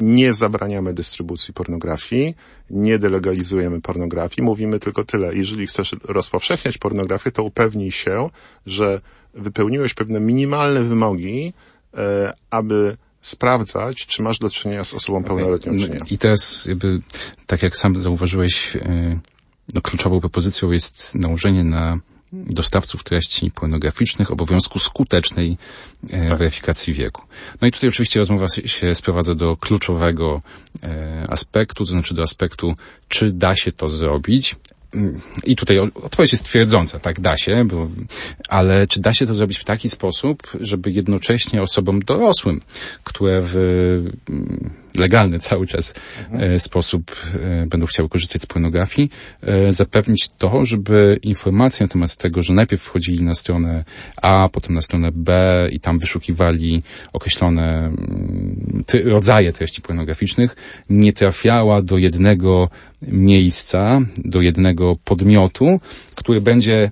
[0.00, 2.34] nie zabraniamy dystrybucji pornografii,
[2.70, 5.34] nie delegalizujemy pornografii, mówimy tylko tyle.
[5.34, 8.30] Jeżeli chcesz rozpowszechniać pornografię, to upewnij się,
[8.66, 9.00] że
[9.34, 11.52] wypełniłeś pewne minimalne wymogi
[11.94, 16.00] e, aby sprawdzać, czy masz do czynienia z osobą pełnoletnią, czy nie.
[16.10, 16.98] I teraz jakby,
[17.46, 19.20] tak jak sam zauważyłeś, e,
[19.74, 21.98] no, kluczową propozycją jest nałożenie na
[22.46, 25.58] dostawców treści pornograficznych obowiązku skutecznej
[26.10, 26.38] e, tak.
[26.38, 27.22] weryfikacji wieku.
[27.60, 30.40] No i tutaj oczywiście rozmowa się sprowadza do kluczowego
[30.82, 32.74] e, aspektu, to znaczy do aspektu,
[33.08, 34.56] czy da się to zrobić.
[35.44, 37.88] I tutaj odpowiedź jest twierdząca, tak, da się, bo,
[38.48, 42.60] ale czy da się to zrobić w taki sposób, żeby jednocześnie osobom dorosłym,
[43.04, 43.56] które w
[44.98, 45.94] legalny cały czas.
[46.32, 49.10] E, sposób e, będą chciały korzystać z pornografii,
[49.42, 53.84] e, zapewnić to, żeby informacje na temat tego, że najpierw wchodzili na stronę
[54.22, 56.82] A, potem na stronę B i tam wyszukiwali
[57.12, 60.56] określone mm, rodzaje treści pornograficznych,
[60.90, 62.68] nie trafiała do jednego
[63.02, 65.80] miejsca, do jednego podmiotu,
[66.14, 66.90] który będzie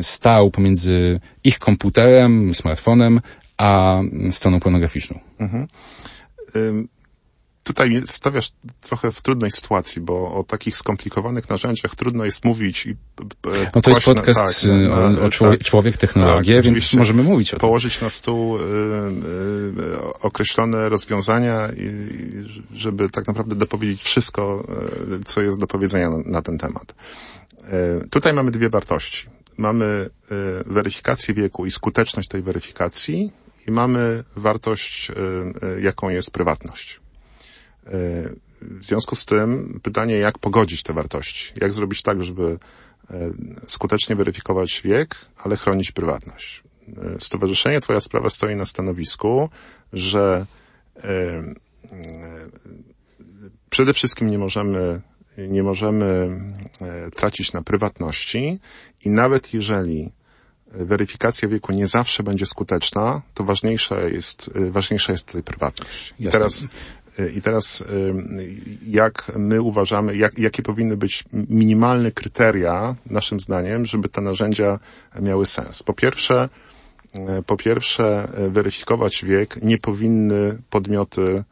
[0.00, 3.20] stał pomiędzy ich komputerem, smartfonem,
[3.56, 4.00] a
[4.30, 5.18] stroną pornograficzną.
[5.38, 5.66] Mhm
[7.62, 12.96] tutaj stawiasz trochę w trudnej sytuacji, bo o takich skomplikowanych narzędziach trudno jest mówić i
[13.74, 17.22] No to jest podcast na, tak, o, o człowiek, tak, człowiek technologię, tak, więc możemy
[17.22, 17.60] mówić o tym.
[17.60, 21.88] Położyć na stół y, y, określone rozwiązania, i,
[22.74, 24.64] żeby tak naprawdę dopowiedzieć wszystko,
[25.20, 26.94] y, co jest do powiedzenia na, na ten temat.
[28.04, 29.26] Y, tutaj mamy dwie wartości.
[29.56, 33.32] Mamy y, weryfikację wieku i skuteczność tej weryfikacji
[33.68, 37.01] i mamy wartość, y, jaką jest prywatność.
[38.62, 41.52] W związku z tym pytanie, jak pogodzić te wartości?
[41.56, 42.58] Jak zrobić tak, żeby
[43.10, 43.30] e,
[43.66, 46.62] skutecznie weryfikować wiek, ale chronić prywatność?
[46.88, 49.48] E, Stowarzyszenie Twoja Sprawa stoi na stanowisku,
[49.92, 50.46] że
[50.96, 51.42] e,
[53.70, 55.00] przede wszystkim nie możemy,
[55.38, 56.38] nie możemy
[57.16, 58.60] tracić na prywatności
[59.04, 60.12] i nawet jeżeli
[60.66, 66.14] weryfikacja wieku nie zawsze będzie skuteczna, to ważniejsza jest, ważniejsza jest tutaj prywatność.
[66.18, 66.66] I teraz
[67.34, 67.84] i teraz
[68.86, 74.78] jak my uważamy, jak, jakie powinny być minimalne kryteria, naszym zdaniem, żeby te narzędzia
[75.20, 75.82] miały sens?
[75.82, 76.48] Po pierwsze,
[77.14, 81.44] e, po pierwsze, weryfikować wiek nie powinny podmioty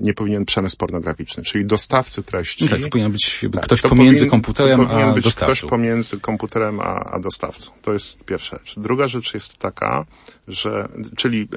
[0.00, 2.68] nie powinien przemysł pornograficzny, czyli dostawcy treści.
[2.68, 5.52] Tak, to powinien być tak, ktoś pomiędzy powinien, komputerem to powinien a być dostawcą.
[5.54, 7.72] ktoś pomiędzy komputerem a, a dostawcą.
[7.82, 8.74] To jest pierwsza rzecz.
[8.78, 10.06] Druga rzecz jest taka,
[10.48, 11.48] że, czyli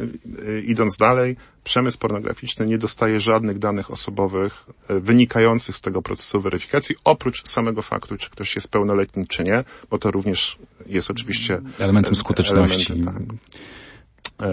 [0.47, 6.41] e, idąc dalej, przemysł pornograficzny nie dostaje żadnych danych osobowych e, wynikających z tego procesu
[6.41, 11.61] weryfikacji, oprócz samego faktu, czy ktoś jest pełnoletni, czy nie, bo to również jest oczywiście
[11.79, 12.93] elementem skuteczności.
[12.93, 14.47] Elementem, tak.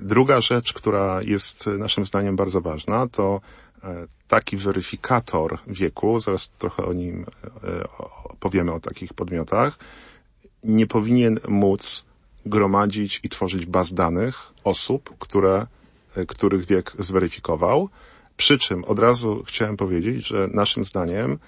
[0.00, 3.40] Druga rzecz, która jest naszym zdaniem bardzo ważna, to
[3.84, 7.26] e, taki weryfikator wieku, zaraz trochę o nim
[7.64, 7.88] e,
[8.40, 9.78] powiemy o takich podmiotach,
[10.64, 12.04] nie powinien móc
[12.46, 15.66] gromadzić i tworzyć baz danych osób, które,
[16.16, 17.88] e, których wiek zweryfikował.
[18.36, 21.38] Przy czym od razu chciałem powiedzieć, że naszym zdaniem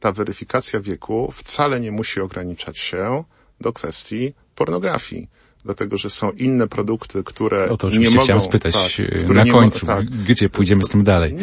[0.00, 3.24] ta weryfikacja wieku wcale nie musi ograniczać się
[3.60, 5.28] do kwestii pornografii
[5.64, 8.22] dlatego że są inne produkty, które o to nie mogą...
[8.22, 11.36] chciałem spytać tak, na końcu, tak, gdzie pójdziemy z tym dalej.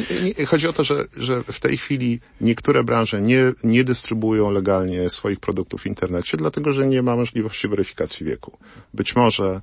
[0.47, 5.39] Chodzi o to, że, że w tej chwili niektóre branże nie, nie dystrybuują legalnie swoich
[5.39, 8.57] produktów w internecie, dlatego że nie ma możliwości weryfikacji wieku.
[8.93, 9.61] Być może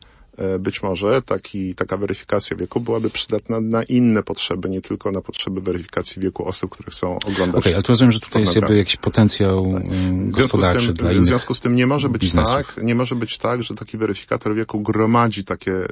[0.58, 5.60] być może taki, taka weryfikacja wieku byłaby przydatna na inne potrzeby, nie tylko na potrzeby
[5.60, 7.48] weryfikacji wieku osób, które chcą oglądać.
[7.48, 9.82] Okej, okay, ale to rozumiem, że tutaj jest jakby jakiś potencjał tak.
[10.30, 12.54] gospodarczy tym, dla innych W związku z tym nie może być biznesów.
[12.54, 15.88] tak, nie może być tak, że taki weryfikator wieku gromadzi takie, y,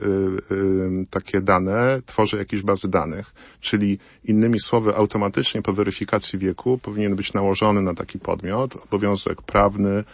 [0.50, 7.16] y, takie dane, tworzy jakieś bazy danych, czyli innymi słowy automatycznie po weryfikacji wieku powinien
[7.16, 10.04] być nałożony na taki podmiot obowiązek prawny,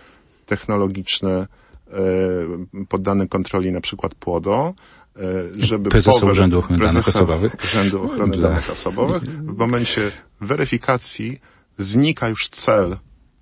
[0.47, 1.47] technologiczny, E,
[2.89, 4.74] poddany kontroli na przykład PłoDo,
[5.16, 5.20] e,
[5.59, 8.49] żeby prezesa Urzędu Ochrony Danych Osobowych, Urzędu Ochrony Dla...
[8.49, 9.22] Danych Osobowych.
[9.22, 10.11] W momencie
[10.41, 11.41] weryfikacji
[11.78, 12.97] znika już cel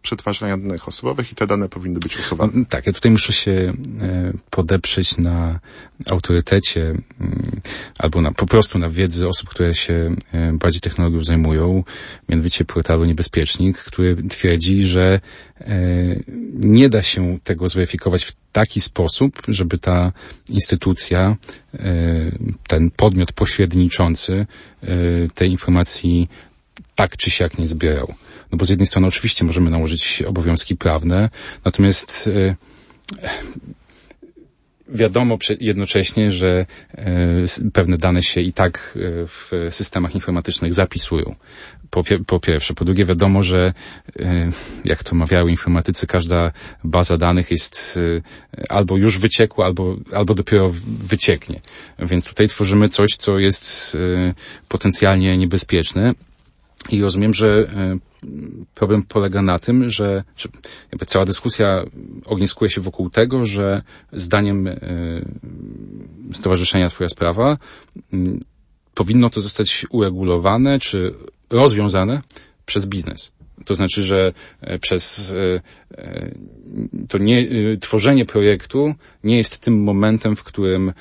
[0.07, 2.53] przetwarzania danych osobowych i te dane powinny być usuwane.
[2.55, 5.61] No, tak, ja tutaj muszę się e, podeprzeć na
[6.11, 7.61] autorytecie mm,
[7.99, 11.85] albo na, po prostu na wiedzy osób, które się e, bardziej technologią zajmują,
[12.29, 15.21] mianowicie portalu Niebezpiecznik, który twierdzi, że
[15.61, 15.77] e,
[16.55, 20.13] nie da się tego zweryfikować w taki sposób, żeby ta
[20.49, 21.37] instytucja,
[22.69, 24.47] ten podmiot pośredniczący
[25.35, 26.29] tej informacji
[26.95, 28.15] tak czy siak nie zbierał.
[28.53, 31.31] No bo z jednej strony oczywiście możemy nałożyć obowiązki prawne,
[31.65, 32.57] natomiast e,
[34.89, 36.67] wiadomo jednocześnie, że
[37.73, 41.35] pewne dane się i tak w systemach informatycznych zapisują.
[41.91, 42.75] Po, po, pierwsze.
[42.75, 43.73] Po drugie, wiadomo, że
[44.85, 46.53] jak to mawiały informatycy, każda
[46.85, 47.99] baza danych jest
[48.69, 51.61] albo już wyciekła, albo, albo dopiero wycieknie.
[51.99, 53.97] Więc tutaj tworzymy coś, co jest
[54.69, 56.15] potencjalnie niebezpieczne.
[56.91, 57.69] I rozumiem, że
[58.75, 60.25] problem polega na tym, że,
[60.93, 61.85] jakby cała dyskusja
[62.27, 63.83] ogniskuje się wokół tego, że
[64.13, 64.69] zdaniem
[66.33, 67.59] Stowarzyszenia Twoja Sprawa
[68.95, 71.15] powinno to zostać uregulowane czy
[71.51, 72.23] rozwiązane
[72.67, 73.31] przez biznes.
[73.65, 74.33] To znaczy, że
[74.81, 75.35] przez
[77.09, 77.47] to nie,
[77.81, 78.95] tworzenie projektu
[79.25, 80.93] nie jest tym momentem, w którym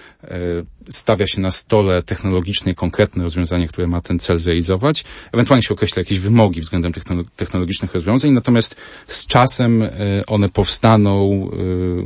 [0.89, 5.03] stawia się na stole technologiczne konkretne rozwiązanie, które ma ten cel zrealizować.
[5.31, 6.91] Ewentualnie się określa jakieś wymogi względem
[7.35, 8.75] technologicznych rozwiązań, natomiast
[9.07, 9.83] z czasem
[10.27, 11.49] one powstaną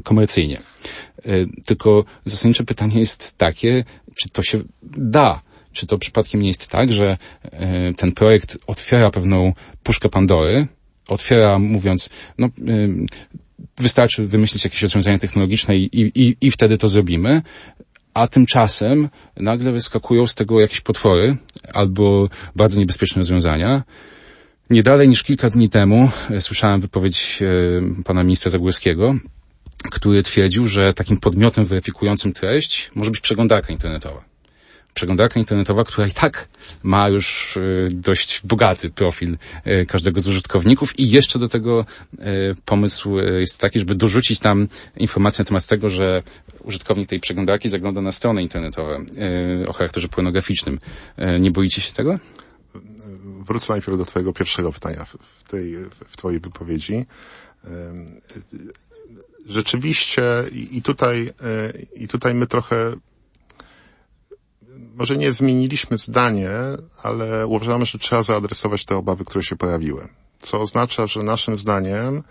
[0.03, 0.61] komercyjnie.
[1.65, 3.83] Tylko zasadnicze pytanie jest takie,
[4.15, 5.41] czy to się da
[5.79, 7.17] czy to przypadkiem nie jest tak, że
[7.97, 9.53] ten projekt otwiera pewną
[9.83, 10.67] puszkę Pandory,
[11.07, 12.49] otwiera mówiąc, no
[13.77, 17.41] wystarczy wymyślić jakieś rozwiązanie technologiczne i, i, i wtedy to zrobimy,
[18.13, 21.37] a tymczasem nagle wyskakują z tego jakieś potwory
[21.73, 23.83] albo bardzo niebezpieczne rozwiązania.
[24.69, 26.09] Nie dalej niż kilka dni temu
[26.39, 27.39] słyszałem wypowiedź
[28.05, 29.15] pana ministra Zagórskiego,
[29.91, 34.29] który twierdził, że takim podmiotem weryfikującym treść może być przeglądarka internetowa
[34.99, 36.47] przeglądarka internetowa, która i tak
[36.83, 37.57] ma już
[37.91, 39.37] dość bogaty profil
[39.87, 41.85] każdego z użytkowników i jeszcze do tego
[42.65, 46.23] pomysł jest taki, żeby dorzucić tam informację na temat tego, że
[46.63, 49.05] użytkownik tej przeglądarki zagląda na strony internetowe
[49.67, 50.79] o charakterze pornograficznym.
[51.39, 52.19] Nie boicie się tego?
[53.39, 55.75] Wrócę najpierw do twojego pierwszego pytania w, tej,
[56.09, 57.05] w twojej wypowiedzi.
[59.45, 60.23] Rzeczywiście
[60.71, 61.33] i tutaj,
[61.95, 62.95] i tutaj my trochę
[64.99, 66.49] może nie zmieniliśmy zdanie,
[67.03, 70.07] ale uważamy, że trzeba zaadresować te obawy, które się pojawiły.
[70.37, 72.23] Co oznacza, że naszym zdaniem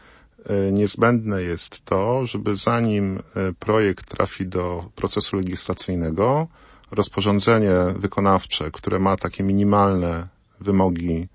[0.73, 3.23] niezbędne jest to, żeby zanim
[3.59, 6.47] projekt trafi do procesu legislacyjnego,
[6.91, 10.29] rozporządzenie wykonawcze, które ma takie minimalne
[10.61, 11.29] wymogi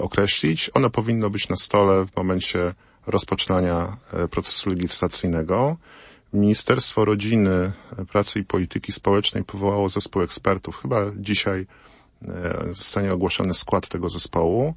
[0.00, 2.74] określić, ono powinno być na stole w momencie
[3.06, 3.96] rozpoczynania
[4.30, 5.76] procesu legislacyjnego.
[6.32, 7.72] Ministerstwo Rodziny,
[8.12, 10.82] Pracy i Polityki Społecznej powołało zespół ekspertów.
[10.82, 11.66] Chyba dzisiaj
[12.70, 14.74] zostanie ogłoszony skład tego zespołu.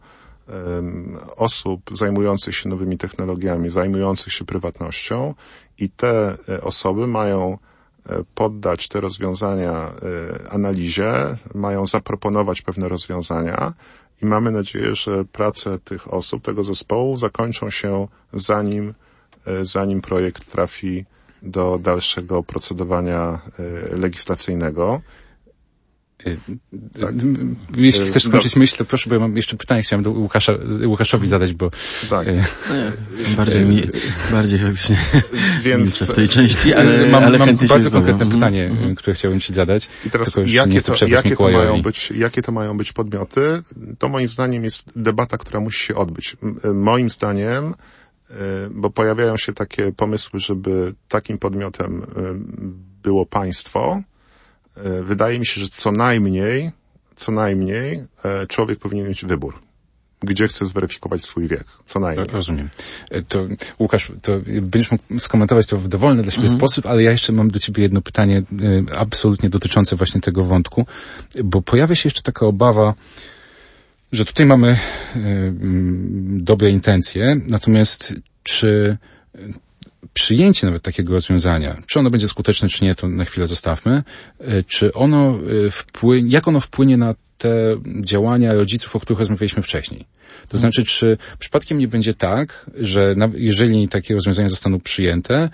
[1.36, 5.34] Osób zajmujących się nowymi technologiami, zajmujących się prywatnością
[5.78, 7.58] i te osoby mają
[8.36, 9.92] poddać te rozwiązania
[10.50, 11.14] analizie,
[11.56, 13.74] mają zaproponować pewne rozwiązania
[14.22, 18.94] i mamy nadzieję, że prace tych osób, tego zespołu zakończą się zanim,
[19.62, 21.06] zanim projekt trafi
[21.42, 23.40] do dalszego procedowania
[23.92, 25.02] legislacyjnego.
[27.02, 27.14] Tak.
[27.78, 30.54] Jeśli chcesz skończyć myśl, to proszę, bo ja mam jeszcze pytanie, chciałem do Łukasza,
[30.86, 31.70] Łukaszowi zadać, bo...
[32.10, 32.28] Tak.
[33.38, 33.84] bardziej mi,
[34.32, 34.98] bardziej faktycznie
[35.64, 38.32] Więc w tej części, ale mam, ale mam bardzo konkretne mhm.
[38.32, 39.90] pytanie, które chciałbym Ci zadać.
[40.06, 43.64] I teraz jakie to, jakie, to mają być, jakie to mają być podmioty?
[44.00, 46.38] To moim zdaniem jest debata, która musi się odbyć.
[46.74, 47.74] Moim zdaniem,
[48.72, 52.06] bo pojawiają się takie pomysły, żeby takim podmiotem y,
[53.04, 54.02] było państwo,
[54.78, 56.72] y, wydaje mi się, że co najmniej,
[57.16, 58.04] co najmniej
[58.48, 59.60] człowiek powinien mieć wybór.
[60.24, 61.64] Gdzie chce zweryfikować swój wiek.
[61.86, 62.28] Co najmniej.
[62.28, 62.70] Rozumiem.
[63.12, 63.48] E, To
[63.80, 66.60] Łukasz, to będziesz mógł skomentować to w dowolny dla siebie Mhm.
[66.60, 68.44] sposób, ale ja jeszcze mam do ciebie jedno pytanie
[68.98, 70.86] absolutnie dotyczące właśnie tego wątku,
[71.44, 72.94] bo pojawia się jeszcze taka obawa,
[74.12, 74.78] że tutaj mamy e,
[75.18, 78.98] mm, dobre intencje, natomiast czy
[79.36, 79.40] e,
[80.14, 84.04] przyjęcie nawet takiego rozwiązania, czy ono będzie skuteczne, czy nie, to na chwilę zostawmy,
[84.40, 85.40] e, czy ono
[85.72, 90.06] wpłynie, jak ono wpłynie na te działania rodziców, o których rozmawialiśmy wcześniej.
[90.50, 95.50] To znaczy, czy przypadkiem nie będzie tak, że jeżeli takie rozwiązania zostaną przyjęte,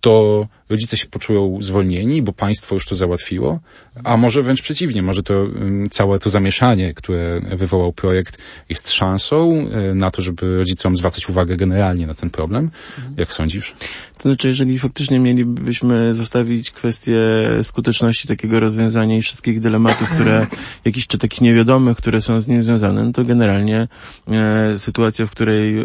[0.00, 3.60] to rodzice się poczują zwolnieni, bo państwo już to załatwiło,
[4.04, 5.46] a może wręcz przeciwnie, może to
[5.90, 11.56] całe to zamieszanie, które wywołał projekt jest szansą y, na to, żeby rodzicom zwracać uwagę
[11.56, 12.70] generalnie na ten problem.
[13.16, 13.74] Jak sądzisz?
[14.22, 17.20] To znaczy, jeżeli faktycznie mielibyśmy zostawić kwestię
[17.62, 20.46] skuteczności takiego rozwiązania i wszystkich dylematów, które,
[20.84, 23.88] jakichś czy takich niewiadomych, które są z nim związane, no to generalnie
[24.28, 25.84] e, sytuacja, w której e,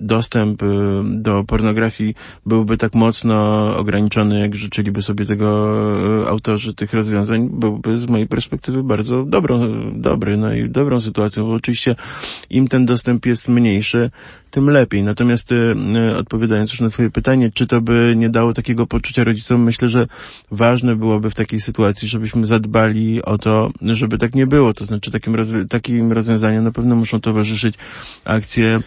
[0.00, 0.66] dostęp e,
[1.04, 2.14] do pornografii
[2.46, 3.36] byłby tak mocno
[3.76, 5.46] ograniczony, ograniczony, jak życzyliby sobie tego
[6.22, 9.60] e, autorzy tych rozwiązań, byłby z mojej perspektywy bardzo dobrą,
[9.92, 11.96] dobry, no i dobrą sytuacją, bo oczywiście
[12.50, 14.10] im ten dostęp jest mniejszy,
[14.50, 15.02] tym lepiej.
[15.02, 19.62] Natomiast y, odpowiadając już na swoje pytanie, czy to by nie dało takiego poczucia rodzicom,
[19.62, 20.06] myślę, że
[20.50, 24.72] ważne byłoby w takiej sytuacji, żebyśmy zadbali o to, żeby tak nie było.
[24.72, 25.36] To znaczy takim,
[25.68, 27.74] takim rozwiązaniom na pewno muszą towarzyszyć
[28.24, 28.80] akcje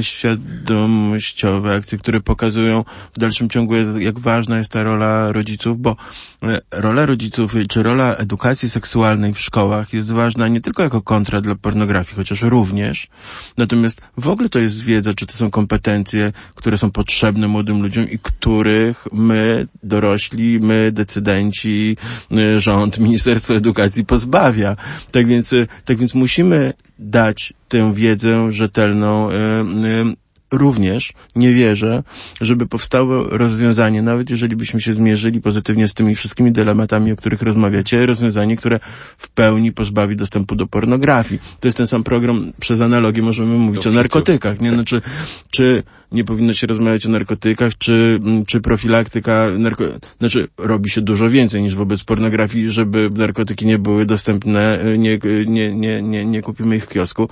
[0.00, 2.84] świadomościowe, akcje, które pokazują
[3.14, 5.96] w dalszym ciągu, jak ważna jest ta rola rodziców, bo
[6.44, 11.40] y, rola rodziców, czy rola edukacji seksualnej w szkołach jest ważna nie tylko jako kontra
[11.40, 13.08] dla pornografii, chociaż również,
[13.56, 18.10] natomiast w ogóle to jest wiedza, czy to są kompetencje, które są potrzebne młodym ludziom
[18.10, 21.96] i których my, dorośli, my, decydenci,
[22.32, 24.76] y, rząd, Ministerstwo Edukacji pozbawia.
[25.10, 30.16] Tak więc, y, tak więc musimy dać tę wiedzę rzetelną, y,
[30.52, 32.02] również nie wierzę,
[32.40, 37.42] żeby powstało rozwiązanie, nawet jeżeli byśmy się zmierzyli pozytywnie z tymi wszystkimi dylematami, o których
[37.42, 38.80] rozmawiacie, rozwiązanie, które
[39.18, 41.40] w pełni pozbawi dostępu do pornografii.
[41.60, 44.70] To jest ten sam program, przez analogię możemy mówić o narkotykach, nie?
[44.70, 45.02] Znaczy,
[45.50, 45.82] czy
[46.12, 49.84] nie powinno się rozmawiać o narkotykach, czy, czy profilaktyka, narko...
[50.18, 55.74] znaczy robi się dużo więcej niż wobec pornografii, żeby narkotyki nie były dostępne, nie, nie,
[55.74, 57.28] nie, nie, nie kupimy ich w kiosku.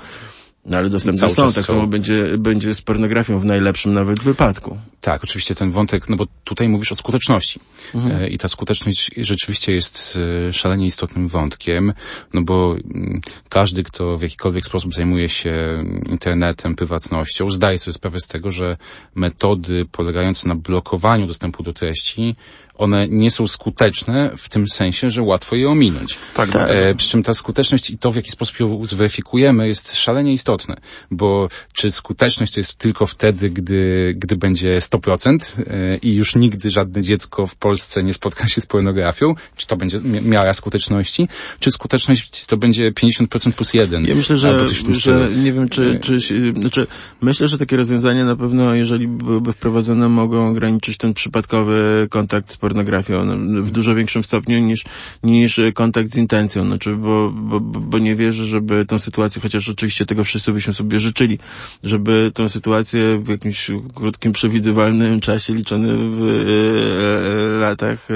[0.67, 4.79] No ale dostępne są, tak samo będzie, będzie z pornografią w najlepszym nawet wypadku.
[5.01, 7.61] Tak, oczywiście ten wątek, no bo tutaj mówisz o skuteczności.
[7.95, 8.23] Mhm.
[8.23, 11.93] E, I ta skuteczność rzeczywiście jest e, szalenie istotnym wątkiem,
[12.35, 18.19] no bo mm, każdy, kto w jakikolwiek sposób zajmuje się internetem, prywatnością, zdaje sobie sprawę
[18.19, 18.77] z tego, że
[19.15, 22.37] metody polegające na blokowaniu dostępu do treści
[22.75, 26.19] one nie są skuteczne w tym sensie, że łatwo je ominąć.
[26.35, 26.71] Tak, tak.
[26.71, 30.77] E, przy czym ta skuteczność i to, w jaki sposób ją zweryfikujemy, jest szalenie istotne,
[31.11, 36.71] bo czy skuteczność to jest tylko wtedy, gdy, gdy będzie 100% e, i już nigdy
[36.71, 41.29] żadne dziecko w Polsce nie spotka się z pornografią, czy to będzie miara skuteczności,
[41.61, 44.05] czy skuteczność to będzie 50% plus 1.
[44.05, 46.21] Ja myślę, że, że nie wiem, czy, czy,
[46.61, 46.87] znaczy,
[47.21, 52.57] myślę, że takie rozwiązania na pewno, jeżeli byłyby wprowadzone, mogą ograniczyć ten przypadkowy kontakt z
[52.65, 54.85] pornografią no, w dużo większym stopniu niż,
[55.23, 56.67] niż kontakt z intencją.
[56.67, 60.99] Znaczy, bo, bo, bo nie wierzę, żeby tą sytuację, chociaż oczywiście tego wszyscy byśmy sobie
[60.99, 61.39] życzyli,
[61.83, 68.09] żeby tą sytuację w jakimś krótkim, przewidywalnym czasie, liczony w e, e, latach,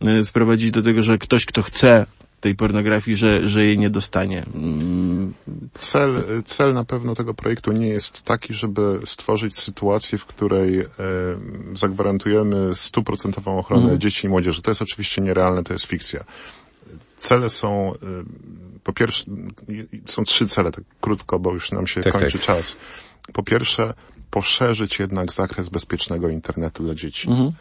[0.00, 2.06] e, sprowadzić do tego, że ktoś, kto chce
[2.44, 4.44] tej pornografii, że, że jej nie dostanie.
[5.78, 10.86] Cel, cel na pewno tego projektu nie jest taki, żeby stworzyć sytuację, w której e,
[11.74, 14.00] zagwarantujemy stuprocentową ochronę mm.
[14.00, 14.62] dzieci i młodzieży.
[14.62, 16.24] To jest oczywiście nierealne, to jest fikcja.
[17.18, 17.96] Cele są, e,
[18.84, 19.24] po pierwsze,
[20.04, 22.46] są trzy cele, tak krótko, bo już nam się tak, kończy tak.
[22.46, 22.76] czas.
[23.32, 23.94] Po pierwsze,
[24.30, 27.28] poszerzyć jednak zakres bezpiecznego internetu dla dzieci.
[27.28, 27.52] Mm.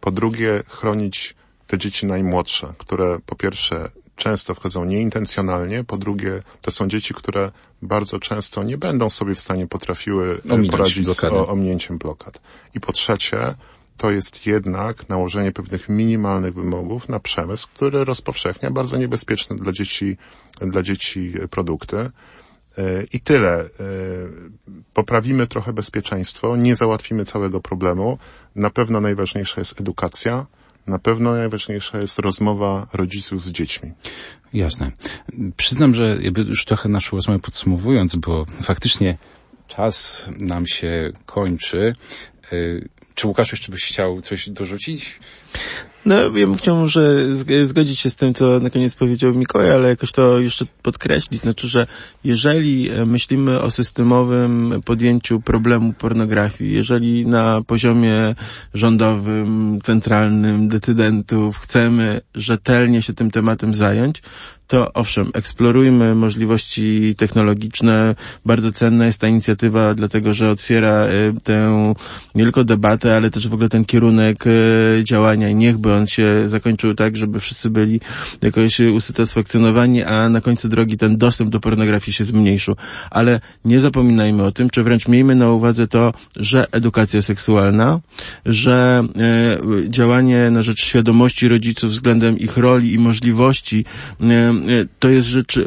[0.00, 1.34] Po drugie, chronić
[1.66, 7.52] te dzieci najmłodsze, które po pierwsze często wchodzą nieintencjonalnie, po drugie to są dzieci, które
[7.82, 12.40] bardzo często nie będą sobie w stanie potrafiły e, Ominąć poradzić z ominięciem blokad.
[12.74, 13.54] I po trzecie,
[13.96, 20.16] to jest jednak nałożenie pewnych minimalnych wymogów na przemysł, który rozpowszechnia bardzo niebezpieczne dla dzieci,
[20.60, 21.96] dla dzieci produkty.
[22.78, 23.60] E, I tyle.
[23.60, 23.68] E,
[24.94, 28.18] poprawimy trochę bezpieczeństwo, nie załatwimy całego problemu.
[28.56, 30.46] Na pewno najważniejsza jest edukacja
[30.86, 33.92] na pewno najważniejsza jest rozmowa rodziców z dziećmi.
[34.54, 34.92] Jasne.
[35.56, 36.18] Przyznam, że
[36.48, 39.18] już trochę naszą rozmowę podsumowując, bo faktycznie
[39.68, 41.92] czas nam się kończy.
[42.52, 45.18] Y, czy Łukasz jeszcze byś chciał coś dorzucić?
[46.06, 47.34] No, ja bym chciał może
[47.66, 51.42] zgodzić się z tym, co na koniec powiedział Mikołaj, ale jakoś to jeszcze podkreślić.
[51.42, 51.86] Znaczy, że
[52.24, 58.34] jeżeli e, myślimy o systemowym podjęciu problemu pornografii, jeżeli na poziomie
[58.74, 64.22] rządowym, centralnym, decydentów chcemy rzetelnie się tym tematem zająć,
[64.72, 68.14] to owszem, eksplorujmy możliwości technologiczne.
[68.46, 71.94] Bardzo cenna jest ta inicjatywa, dlatego że otwiera e, tę
[72.34, 74.50] nie tylko debatę, ale też w ogóle ten kierunek e,
[75.42, 78.00] działania i niechby on się zakończył tak, żeby wszyscy byli
[78.42, 82.74] jakoś usatysfakcjonowani, a na końcu drogi ten dostęp do pornografii się zmniejszył.
[83.10, 88.00] Ale nie zapominajmy o tym, czy wręcz miejmy na uwadze to, że edukacja seksualna,
[88.46, 93.84] że e, działanie na rzecz świadomości rodziców względem ich roli i możliwości
[94.20, 94.54] e,
[94.98, 95.58] to jest rzecz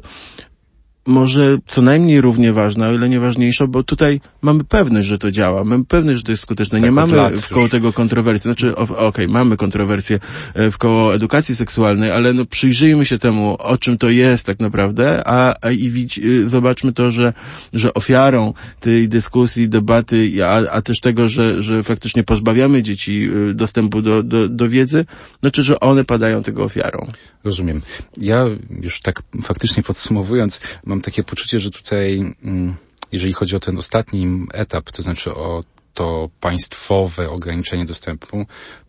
[1.08, 5.32] może co najmniej równie ważna, o ile nie ważniejsza, bo tutaj mamy pewność, że to
[5.32, 6.80] działa, mamy pewność, że to jest skuteczne.
[6.80, 7.72] Tak, nie mamy lat w koło już.
[7.72, 8.44] tego kontrowersji.
[8.44, 10.20] Znaczy, okej, mamy kontrowersje
[10.54, 14.60] e, w koło edukacji seksualnej, ale no przyjrzyjmy się temu, o czym to jest tak
[14.60, 17.34] naprawdę, a, a i widz, y, zobaczmy to, że,
[17.74, 23.54] że ofiarą tej dyskusji, debaty, a, a też tego, że, że faktycznie pozbawiamy dzieci y,
[23.54, 25.06] dostępu do, do, do wiedzy,
[25.40, 27.08] znaczy, że one padają tego ofiarą.
[27.44, 27.82] Rozumiem.
[28.18, 28.46] Ja
[28.82, 32.76] już tak faktycznie podsumowując, mam takie poczucie, że tutaj, mm,
[33.12, 35.62] jeżeli chodzi o ten ostatni etap, to znaczy o
[35.94, 38.46] to państwowe ograniczenie dostępu,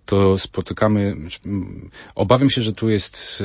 [0.06, 3.44] to spotykamy, mm, obawiam się, że tu jest,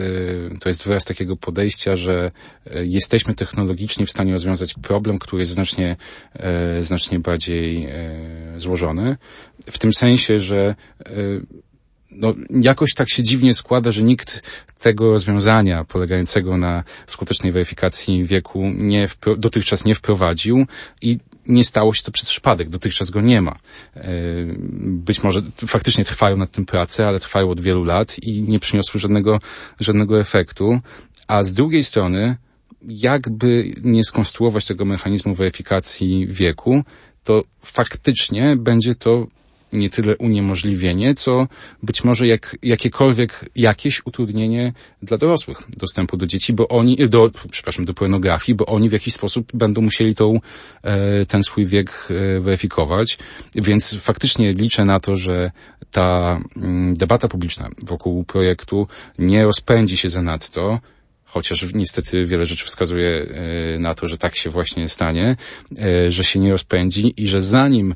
[0.53, 2.32] e, to jest wyraz takiego podejścia, że
[2.66, 5.95] e, jesteśmy technologicznie w stanie rozwiązać problem, który jest znacznie,
[6.34, 7.88] e, znacznie bardziej
[8.57, 9.18] złożony.
[9.66, 10.76] W tym sensie, że
[12.12, 14.43] no, jakoś tak się dziwnie składa, że nikt
[14.80, 19.07] tego rozwiązania polegającego na skutecznej weryfikacji wieku nie
[19.38, 20.66] dotychczas nie wprowadził
[21.01, 22.70] i nie stało się to przez przypadek.
[22.70, 23.51] Dotychczas go nie ma.
[23.95, 24.12] E,
[24.84, 28.99] Być może faktycznie trwają nad tym prace, ale trwają od wielu lat i nie przyniosły
[28.99, 29.39] żadnego,
[29.80, 30.80] żadnego efektu.
[31.28, 32.38] A z drugiej strony,
[32.88, 36.84] jakby nie skonstruować tego mechanizmu weryfikacji wieku,
[37.24, 39.28] to faktycznie będzie to
[39.74, 41.47] nie tyle uniemożliwienie, co
[41.84, 47.86] być może jak, jakiekolwiek, jakieś utrudnienie dla dorosłych dostępu do dzieci, bo oni, do, przepraszam,
[47.86, 50.39] do pornografii, bo oni w jakiś sposób będą musieli tą,
[50.84, 53.17] e, ten swój wiek e, weryfikować.
[53.55, 55.51] Więc faktycznie liczę na to, że
[55.91, 58.88] ta mm, debata publiczna wokół projektu
[59.19, 60.80] nie rozpędzi się zanadto,
[61.26, 65.36] chociaż niestety wiele rzeczy wskazuje e, na to, że tak się właśnie stanie,
[66.07, 67.95] że się nie rozpędzi i że zanim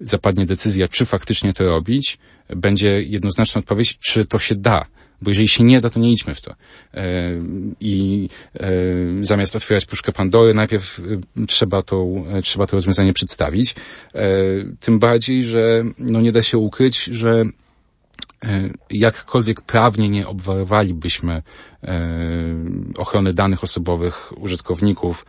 [0.00, 2.18] zapadnie decyzja, czy faktycznie to robić,
[2.48, 4.86] będzie jednoznaczna odpowiedź, czy to się da.
[5.22, 6.54] Bo jeżeli się nie da, to nie idźmy w to.
[6.94, 7.32] E,
[7.80, 8.70] I e,
[9.20, 11.00] zamiast otwierać puszkę Pandory, najpierw
[11.42, 13.74] e, trzeba, e, trzeba to rozwiązanie przedstawić.
[14.80, 17.44] Tym bardziej, że no nie da się ukryć, że
[18.90, 21.42] jakkolwiek prawnie nie obwarowalibyśmy
[22.98, 25.24] ochrony danych osobowych użytkowników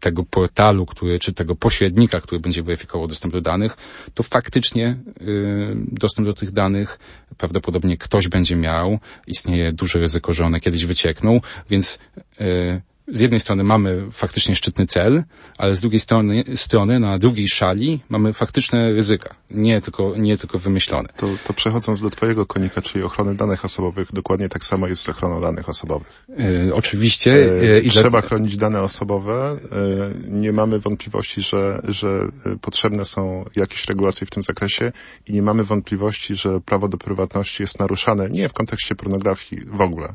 [0.00, 3.76] tego portalu, który, czy tego pośrednika, który będzie weryfikował dostęp do danych,
[4.14, 6.98] to faktycznie y, dostęp do tych danych
[7.38, 8.98] prawdopodobnie ktoś będzie miał.
[9.26, 11.40] Istnieje duże ryzyko, że one kiedyś wyciekną,
[11.70, 11.98] więc
[12.40, 12.82] y,
[13.12, 15.24] z jednej strony mamy faktycznie szczytny cel,
[15.58, 20.58] ale z drugiej strony, strony na drugiej szali mamy faktyczne ryzyka, nie tylko, nie tylko
[20.58, 21.08] wymyślone.
[21.16, 25.08] To, to przechodząc do twojego konika, czyli ochrony danych osobowych, dokładnie tak samo jest z
[25.08, 26.24] ochroną danych osobowych.
[26.68, 27.30] Y, oczywiście.
[27.32, 29.56] E, y, i Trzeba dla- chronić dane osobowe.
[29.72, 32.08] E, Nie mamy wątpliwości, że, że
[32.46, 34.92] e, potrzebne są jakieś regulacje w tym zakresie
[35.26, 39.80] i nie mamy wątpliwości, że prawo do prywatności jest naruszane nie w kontekście pornografii w
[39.80, 40.08] ogóle.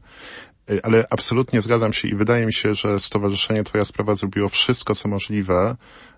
[0.71, 4.95] E, Ale absolutnie zgadzam się i wydaje mi się, że Stowarzyszenie Twoja Sprawa zrobiło wszystko,
[4.95, 5.75] co możliwe,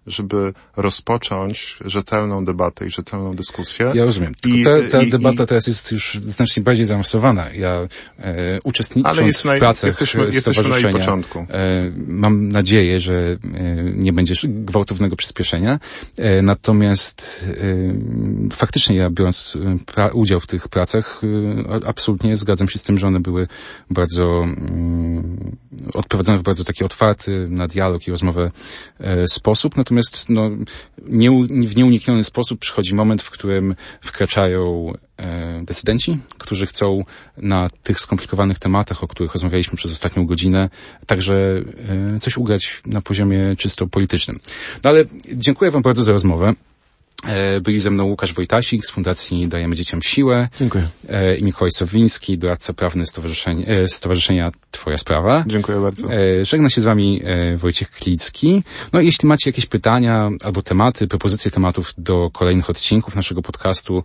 [0.07, 3.91] żeby rozpocząć rzetelną debatę i rzetelną dyskusję.
[3.95, 4.33] Ja rozumiem.
[4.47, 7.49] I- ta, ta i- debata i- teraz jest już znacznie bardziej zaawansowana.
[7.53, 7.87] Ja
[8.19, 11.39] e, uczestnicząc w pracach jesteśmy- jesteśmy na początku.
[11.39, 13.37] E, mam nadzieję, że e,
[13.95, 15.79] nie będzie gwałtownego przyspieszenia.
[16.17, 17.49] E, natomiast
[18.51, 21.21] e, faktycznie ja biorąc e, pra, udział w tych pracach,
[21.81, 23.47] e, absolutnie zgadzam się z tym, że one były
[23.91, 25.04] bardzo mm,
[25.93, 28.51] odprowadzone w bardzo taki otwarty na dialog i rozmowę
[28.99, 29.77] e, sposób.
[29.77, 30.49] Natomiast no,
[31.07, 37.03] nie, w nieunikniony sposób przychodzi moment, w którym wkraczają e, decydenci, którzy chcą
[37.37, 40.69] na tych skomplikowanych tematach, o których rozmawialiśmy przez ostatnią godzinę,
[41.05, 41.61] także
[42.15, 44.39] e, coś ugrać na poziomie czysto politycznym.
[44.83, 46.53] No ale dziękuję Wam bardzo za rozmowę.
[47.23, 50.87] E, Byli ze mną Łukasz Wojtasik z Fundacji Dajemy Dzieciom Siłę Dziękuję.
[51.09, 55.43] e, i Mikołaj Sowiński, doradca prawny Stowarzyszenia, e, Stowarzyszenia Twoja Sprawa.
[55.47, 56.07] Dziękuję bardzo.
[56.41, 57.21] Żegna się z Wami
[57.57, 58.63] Wojciech Klicki.
[58.93, 64.03] No i jeśli macie jakieś pytania albo tematy, propozycje tematów do kolejnych odcinków naszego podcastu,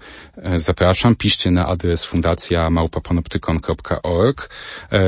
[0.57, 1.17] zapraszam.
[1.17, 4.51] Piszcie na adres fundacja małpapanoptykon.org.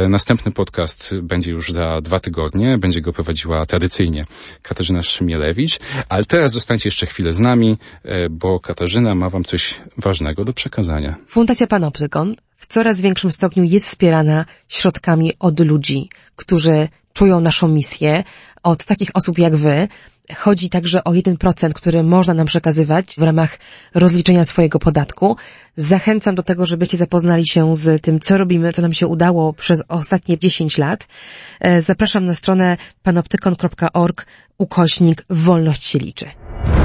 [0.08, 2.78] Następny podcast będzie już za dwa tygodnie.
[2.78, 4.24] Będzie go prowadziła tradycyjnie
[4.62, 5.78] Katarzyna Szymielewicz.
[6.08, 7.78] Ale teraz zostańcie jeszcze chwilę z nami,
[8.30, 11.14] bo Katarzyna ma Wam coś ważnego do przekazania.
[11.26, 18.24] Fundacja Panoptykon w coraz większym stopniu jest wspierana środkami od ludzi, którzy czują naszą misję,
[18.62, 19.88] od takich osób jak wy.
[20.36, 23.58] Chodzi także o 1%, który można nam przekazywać w ramach
[23.94, 25.36] rozliczenia swojego podatku.
[25.76, 29.82] Zachęcam do tego, żebyście zapoznali się z tym, co robimy, co nam się udało przez
[29.88, 31.08] ostatnie 10 lat.
[31.60, 34.26] E, Zapraszam na stronę panoptykon.org
[34.58, 36.26] ukośnik wolność się liczy.